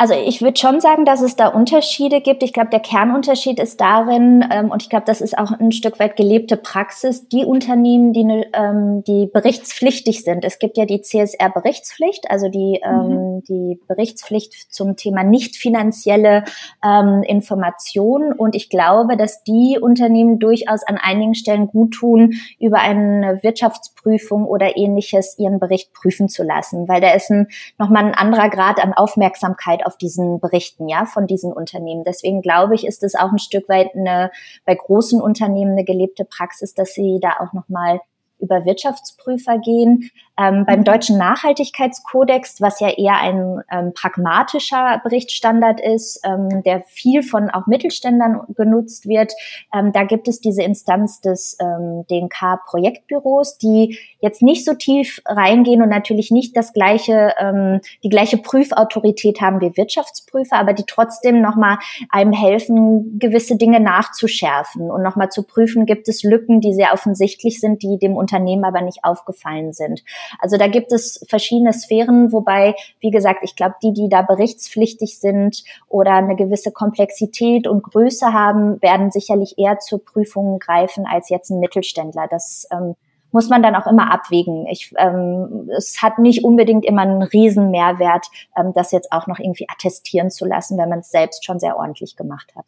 Also 0.00 0.14
ich 0.14 0.40
würde 0.42 0.56
schon 0.60 0.80
sagen, 0.80 1.04
dass 1.04 1.22
es 1.22 1.34
da 1.34 1.48
Unterschiede 1.48 2.20
gibt. 2.20 2.44
Ich 2.44 2.52
glaube, 2.52 2.70
der 2.70 2.78
Kernunterschied 2.78 3.58
ist 3.58 3.80
darin, 3.80 4.44
ähm, 4.48 4.70
und 4.70 4.80
ich 4.80 4.88
glaube, 4.88 5.06
das 5.06 5.20
ist 5.20 5.36
auch 5.36 5.50
ein 5.50 5.72
Stück 5.72 5.98
weit 5.98 6.14
gelebte 6.14 6.56
Praxis, 6.56 7.28
die 7.28 7.44
Unternehmen, 7.44 8.12
die, 8.12 8.22
ne, 8.22 8.46
ähm, 8.52 9.02
die 9.02 9.26
berichtspflichtig 9.26 10.22
sind. 10.22 10.44
Es 10.44 10.60
gibt 10.60 10.76
ja 10.76 10.84
die 10.84 11.02
CSR-Berichtspflicht, 11.02 12.30
also 12.30 12.48
die, 12.48 12.80
ähm, 12.84 13.08
mhm. 13.08 13.42
die 13.48 13.80
Berichtspflicht 13.88 14.72
zum 14.72 14.94
Thema 14.94 15.24
nicht 15.24 15.56
finanzielle 15.56 16.44
ähm, 16.84 17.24
Informationen. 17.24 18.32
Und 18.32 18.54
ich 18.54 18.70
glaube, 18.70 19.16
dass 19.16 19.42
die 19.42 19.80
Unternehmen 19.82 20.38
durchaus 20.38 20.84
an 20.84 20.98
einigen 21.02 21.34
Stellen 21.34 21.66
gut 21.66 21.94
tun, 21.94 22.34
über 22.60 22.78
eine 22.78 23.40
Wirtschaftsprüfung 23.42 24.44
oder 24.44 24.76
ähnliches 24.76 25.36
ihren 25.40 25.58
Bericht 25.58 25.92
prüfen 25.92 26.28
zu 26.28 26.44
lassen, 26.44 26.86
weil 26.86 27.00
da 27.00 27.14
ist 27.14 27.32
ein, 27.32 27.48
nochmal 27.78 28.04
ein 28.04 28.14
anderer 28.14 28.48
Grad 28.48 28.78
an 28.78 28.92
Aufmerksamkeit 28.92 29.87
auf 29.88 29.96
diesen 29.96 30.38
Berichten, 30.38 30.88
ja, 30.88 31.06
von 31.06 31.26
diesen 31.26 31.52
Unternehmen. 31.52 32.04
Deswegen 32.04 32.42
glaube 32.42 32.74
ich, 32.74 32.86
ist 32.86 33.02
es 33.02 33.14
auch 33.14 33.32
ein 33.32 33.38
Stück 33.38 33.68
weit 33.68 33.94
eine, 33.96 34.30
bei 34.64 34.74
großen 34.74 35.20
Unternehmen 35.20 35.72
eine 35.72 35.84
gelebte 35.84 36.24
Praxis, 36.24 36.74
dass 36.74 36.92
sie 36.92 37.18
da 37.20 37.38
auch 37.40 37.54
nochmal 37.54 38.00
über 38.38 38.64
Wirtschaftsprüfer 38.64 39.58
gehen. 39.58 40.10
Ähm, 40.38 40.64
beim 40.66 40.84
deutschen 40.84 41.18
Nachhaltigkeitskodex, 41.18 42.60
was 42.60 42.78
ja 42.78 42.90
eher 42.90 43.18
ein 43.20 43.60
ähm, 43.70 43.92
pragmatischer 43.92 45.00
Berichtsstandard 45.02 45.80
ist, 45.80 46.20
ähm, 46.24 46.62
der 46.62 46.82
viel 46.82 47.24
von 47.24 47.50
auch 47.50 47.66
Mittelständlern 47.66 48.42
genutzt 48.54 49.08
wird, 49.08 49.32
ähm, 49.74 49.92
da 49.92 50.04
gibt 50.04 50.28
es 50.28 50.40
diese 50.40 50.62
Instanz 50.62 51.20
des 51.20 51.56
ähm, 51.60 52.04
DNK-Projektbüros, 52.08 53.58
die 53.58 53.98
jetzt 54.20 54.40
nicht 54.40 54.64
so 54.64 54.74
tief 54.74 55.20
reingehen 55.26 55.82
und 55.82 55.88
natürlich 55.88 56.30
nicht 56.30 56.56
das 56.56 56.72
gleiche, 56.72 57.34
ähm, 57.40 57.80
die 58.04 58.08
gleiche 58.08 58.38
Prüfautorität 58.38 59.40
haben 59.40 59.60
wie 59.60 59.76
Wirtschaftsprüfer, 59.76 60.56
aber 60.56 60.72
die 60.72 60.84
trotzdem 60.86 61.40
nochmal 61.40 61.78
einem 62.10 62.32
helfen, 62.32 63.18
gewisse 63.18 63.56
Dinge 63.56 63.80
nachzuschärfen 63.80 64.90
und 64.90 65.02
nochmal 65.02 65.30
zu 65.30 65.42
prüfen, 65.42 65.84
gibt 65.84 66.08
es 66.08 66.22
Lücken, 66.22 66.60
die 66.60 66.74
sehr 66.74 66.92
offensichtlich 66.92 67.60
sind, 67.60 67.82
die 67.82 67.98
dem 67.98 68.16
Unternehmen 68.16 68.64
aber 68.64 68.82
nicht 68.82 69.04
aufgefallen 69.04 69.72
sind. 69.72 70.04
Also 70.38 70.56
da 70.56 70.68
gibt 70.68 70.92
es 70.92 71.24
verschiedene 71.28 71.72
Sphären, 71.72 72.32
wobei, 72.32 72.74
wie 73.00 73.10
gesagt, 73.10 73.40
ich 73.42 73.56
glaube, 73.56 73.74
die, 73.82 73.92
die 73.92 74.08
da 74.08 74.22
berichtspflichtig 74.22 75.18
sind 75.18 75.64
oder 75.88 76.12
eine 76.12 76.36
gewisse 76.36 76.72
Komplexität 76.72 77.66
und 77.66 77.82
Größe 77.82 78.32
haben, 78.32 78.80
werden 78.82 79.10
sicherlich 79.10 79.58
eher 79.58 79.78
zur 79.78 80.04
Prüfung 80.04 80.58
greifen 80.58 81.06
als 81.06 81.28
jetzt 81.28 81.50
ein 81.50 81.60
Mittelständler. 81.60 82.26
Das 82.28 82.66
ähm, 82.70 82.94
muss 83.32 83.48
man 83.48 83.62
dann 83.62 83.74
auch 83.74 83.86
immer 83.86 84.12
abwägen. 84.12 84.66
Ich, 84.66 84.92
ähm, 84.96 85.68
es 85.76 86.00
hat 86.02 86.18
nicht 86.18 86.44
unbedingt 86.44 86.84
immer 86.84 87.02
einen 87.02 87.22
riesen 87.22 87.70
Mehrwert, 87.70 88.26
ähm, 88.56 88.72
das 88.74 88.92
jetzt 88.92 89.12
auch 89.12 89.26
noch 89.26 89.38
irgendwie 89.38 89.66
attestieren 89.68 90.30
zu 90.30 90.46
lassen, 90.46 90.78
wenn 90.78 90.88
man 90.88 91.00
es 91.00 91.10
selbst 91.10 91.44
schon 91.44 91.58
sehr 91.60 91.76
ordentlich 91.76 92.16
gemacht 92.16 92.52
hat. 92.56 92.64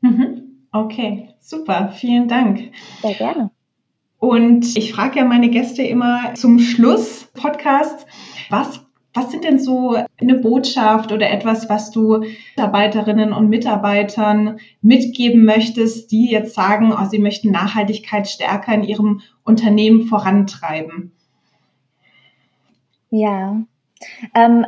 Mhm. 0.00 0.66
Okay, 0.72 1.30
super, 1.40 1.90
vielen 1.94 2.28
Dank. 2.28 2.72
Sehr 3.00 3.14
gerne. 3.14 3.50
Und 4.26 4.76
ich 4.76 4.92
frage 4.92 5.20
ja 5.20 5.24
meine 5.24 5.50
Gäste 5.50 5.84
immer 5.84 6.34
zum 6.34 6.58
Schluss 6.58 7.30
Podcast, 7.34 8.06
was 8.50 8.84
was 9.14 9.30
sind 9.30 9.44
denn 9.44 9.58
so 9.58 9.96
eine 10.20 10.34
Botschaft 10.34 11.10
oder 11.10 11.30
etwas, 11.30 11.70
was 11.70 11.90
du 11.90 12.18
Mitarbeiterinnen 12.18 13.32
und 13.32 13.48
Mitarbeitern 13.48 14.58
mitgeben 14.82 15.46
möchtest, 15.46 16.12
die 16.12 16.30
jetzt 16.30 16.54
sagen, 16.54 16.92
oh, 16.92 17.04
sie 17.08 17.18
möchten 17.18 17.50
Nachhaltigkeit 17.50 18.28
stärker 18.28 18.74
in 18.74 18.84
ihrem 18.84 19.22
Unternehmen 19.42 20.02
vorantreiben? 20.02 21.12
Ja, 23.10 23.62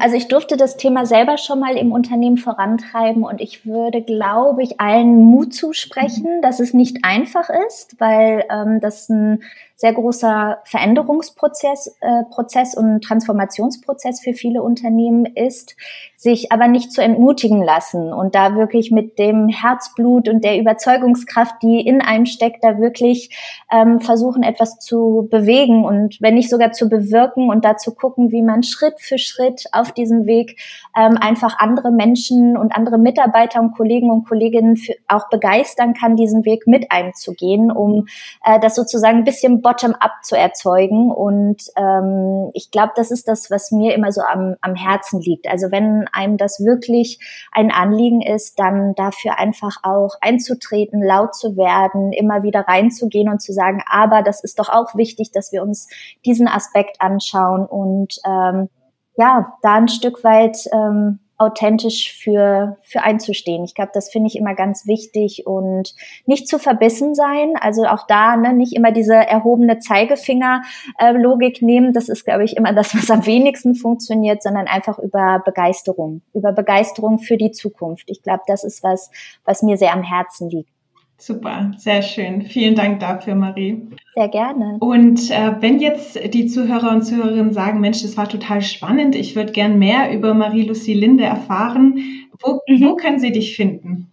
also 0.00 0.16
ich 0.16 0.28
durfte 0.28 0.56
das 0.56 0.76
Thema 0.76 1.04
selber 1.04 1.36
schon 1.36 1.60
mal 1.60 1.76
im 1.76 1.92
Unternehmen 1.92 2.38
vorantreiben 2.38 3.24
und 3.24 3.40
ich 3.40 3.66
würde, 3.66 4.02
glaube 4.02 4.62
ich, 4.62 4.80
allen 4.80 5.16
Mut 5.22 5.54
zusprechen, 5.54 6.40
dass 6.40 6.60
es 6.60 6.72
nicht 6.72 6.98
einfach 7.02 7.50
ist, 7.68 8.00
weil 8.00 8.44
ähm, 8.50 8.80
das 8.80 9.08
ein 9.08 9.42
sehr 9.80 9.92
großer 9.92 10.58
Veränderungsprozess 10.64 11.96
äh, 12.00 12.24
Prozess 12.30 12.76
und 12.76 13.00
Transformationsprozess 13.00 14.20
für 14.20 14.34
viele 14.34 14.60
Unternehmen 14.60 15.24
ist, 15.24 15.76
sich 16.16 16.50
aber 16.50 16.66
nicht 16.66 16.90
zu 16.90 17.00
entmutigen 17.00 17.62
lassen 17.62 18.12
und 18.12 18.34
da 18.34 18.56
wirklich 18.56 18.90
mit 18.90 19.20
dem 19.20 19.48
Herzblut 19.48 20.28
und 20.28 20.42
der 20.42 20.58
Überzeugungskraft, 20.58 21.62
die 21.62 21.80
in 21.80 22.00
einem 22.00 22.26
steckt, 22.26 22.64
da 22.64 22.80
wirklich 22.80 23.30
ähm, 23.70 24.00
versuchen, 24.00 24.42
etwas 24.42 24.80
zu 24.80 25.28
bewegen 25.30 25.84
und 25.84 26.20
wenn 26.20 26.34
nicht 26.34 26.50
sogar 26.50 26.72
zu 26.72 26.88
bewirken 26.88 27.48
und 27.48 27.64
da 27.64 27.76
zu 27.76 27.94
gucken, 27.94 28.32
wie 28.32 28.42
man 28.42 28.64
Schritt 28.64 28.98
für 28.98 29.16
Schritt 29.16 29.66
auf 29.70 29.92
diesem 29.92 30.26
Weg 30.26 30.58
ähm, 30.96 31.16
einfach 31.20 31.56
andere 31.60 31.92
Menschen 31.92 32.56
und 32.56 32.72
andere 32.72 32.98
Mitarbeiter 32.98 33.60
und 33.60 33.76
Kollegen 33.76 34.10
und 34.10 34.26
Kolleginnen 34.26 34.74
für, 34.74 34.94
auch 35.06 35.28
begeistern 35.28 35.94
kann, 35.94 36.16
diesen 36.16 36.44
Weg 36.44 36.66
mit 36.66 36.90
einzugehen, 36.90 37.70
um 37.70 38.08
äh, 38.44 38.58
das 38.58 38.74
sozusagen 38.74 39.18
ein 39.18 39.24
bisschen 39.24 39.62
bottom-up 39.68 40.22
zu 40.22 40.34
erzeugen. 40.34 41.10
Und 41.10 41.62
ähm, 41.76 42.50
ich 42.54 42.70
glaube, 42.70 42.92
das 42.96 43.10
ist 43.10 43.28
das, 43.28 43.50
was 43.50 43.70
mir 43.70 43.94
immer 43.94 44.12
so 44.12 44.22
am, 44.22 44.56
am 44.62 44.74
Herzen 44.74 45.20
liegt. 45.20 45.46
Also 45.46 45.70
wenn 45.70 46.08
einem 46.12 46.38
das 46.38 46.60
wirklich 46.60 47.18
ein 47.52 47.70
Anliegen 47.70 48.22
ist, 48.22 48.58
dann 48.58 48.94
dafür 48.94 49.38
einfach 49.38 49.76
auch 49.82 50.16
einzutreten, 50.22 51.02
laut 51.02 51.34
zu 51.34 51.56
werden, 51.56 52.12
immer 52.12 52.42
wieder 52.42 52.62
reinzugehen 52.62 53.28
und 53.28 53.42
zu 53.42 53.52
sagen, 53.52 53.82
aber 53.90 54.22
das 54.22 54.42
ist 54.42 54.58
doch 54.58 54.70
auch 54.70 54.94
wichtig, 54.94 55.32
dass 55.32 55.52
wir 55.52 55.62
uns 55.62 55.88
diesen 56.24 56.48
Aspekt 56.48 57.00
anschauen 57.00 57.66
und 57.66 58.14
ähm, 58.24 58.70
ja, 59.16 59.52
da 59.62 59.74
ein 59.74 59.88
Stück 59.88 60.24
weit 60.24 60.58
ähm, 60.72 61.18
authentisch 61.38 62.12
für, 62.12 62.76
für 62.82 63.02
einzustehen. 63.02 63.64
Ich 63.64 63.74
glaube, 63.74 63.92
das 63.94 64.10
finde 64.10 64.26
ich 64.26 64.36
immer 64.36 64.54
ganz 64.54 64.86
wichtig 64.86 65.46
und 65.46 65.94
nicht 66.26 66.48
zu 66.48 66.58
verbissen 66.58 67.14
sein. 67.14 67.54
Also 67.60 67.84
auch 67.84 68.06
da 68.06 68.36
ne, 68.36 68.52
nicht 68.52 68.74
immer 68.74 68.90
diese 68.90 69.14
erhobene 69.14 69.78
Zeigefinger-Logik 69.78 71.62
nehmen. 71.62 71.92
Das 71.92 72.08
ist, 72.08 72.24
glaube 72.24 72.44
ich, 72.44 72.56
immer 72.56 72.72
das, 72.72 72.94
was 72.94 73.10
am 73.10 73.24
wenigsten 73.24 73.76
funktioniert, 73.76 74.42
sondern 74.42 74.66
einfach 74.66 74.98
über 74.98 75.40
Begeisterung, 75.44 76.22
über 76.34 76.52
Begeisterung 76.52 77.20
für 77.20 77.36
die 77.36 77.52
Zukunft. 77.52 78.10
Ich 78.10 78.22
glaube, 78.22 78.42
das 78.48 78.64
ist 78.64 78.82
was, 78.82 79.10
was 79.44 79.62
mir 79.62 79.76
sehr 79.76 79.92
am 79.92 80.02
Herzen 80.02 80.50
liegt. 80.50 80.77
Super, 81.20 81.72
sehr 81.76 82.02
schön. 82.02 82.42
Vielen 82.42 82.76
Dank 82.76 83.00
dafür, 83.00 83.34
Marie. 83.34 83.88
Sehr 84.14 84.28
gerne. 84.28 84.76
Und 84.78 85.32
äh, 85.32 85.60
wenn 85.60 85.80
jetzt 85.80 86.16
die 86.32 86.46
Zuhörer 86.46 86.92
und 86.92 87.02
Zuhörerinnen 87.02 87.52
sagen, 87.52 87.80
Mensch, 87.80 88.02
das 88.02 88.16
war 88.16 88.28
total 88.28 88.62
spannend, 88.62 89.16
ich 89.16 89.34
würde 89.34 89.50
gern 89.50 89.80
mehr 89.80 90.12
über 90.12 90.32
Marie-Lucie 90.32 90.94
Linde 90.94 91.24
erfahren, 91.24 91.98
wo, 92.40 92.60
mhm. 92.68 92.84
wo 92.84 92.94
können 92.94 93.18
sie 93.18 93.32
dich 93.32 93.56
finden? 93.56 94.12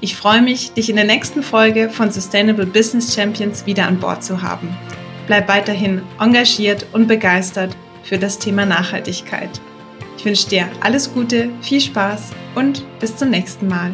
Ich 0.00 0.14
freue 0.14 0.42
mich, 0.42 0.72
dich 0.72 0.90
in 0.90 0.96
der 0.96 1.06
nächsten 1.06 1.42
Folge 1.42 1.88
von 1.88 2.10
Sustainable 2.10 2.66
Business 2.66 3.14
Champions 3.14 3.64
wieder 3.64 3.86
an 3.86 3.98
Bord 3.98 4.22
zu 4.22 4.42
haben. 4.42 4.76
Bleib 5.26 5.48
weiterhin 5.48 6.02
engagiert 6.20 6.86
und 6.92 7.08
begeistert 7.08 7.74
für 8.02 8.18
das 8.18 8.38
Thema 8.38 8.66
Nachhaltigkeit. 8.66 9.60
Ich 10.18 10.24
wünsche 10.24 10.48
dir 10.48 10.68
alles 10.80 11.12
Gute, 11.12 11.48
viel 11.62 11.80
Spaß 11.80 12.32
und 12.54 12.84
bis 13.00 13.16
zum 13.16 13.30
nächsten 13.30 13.68
Mal. 13.68 13.92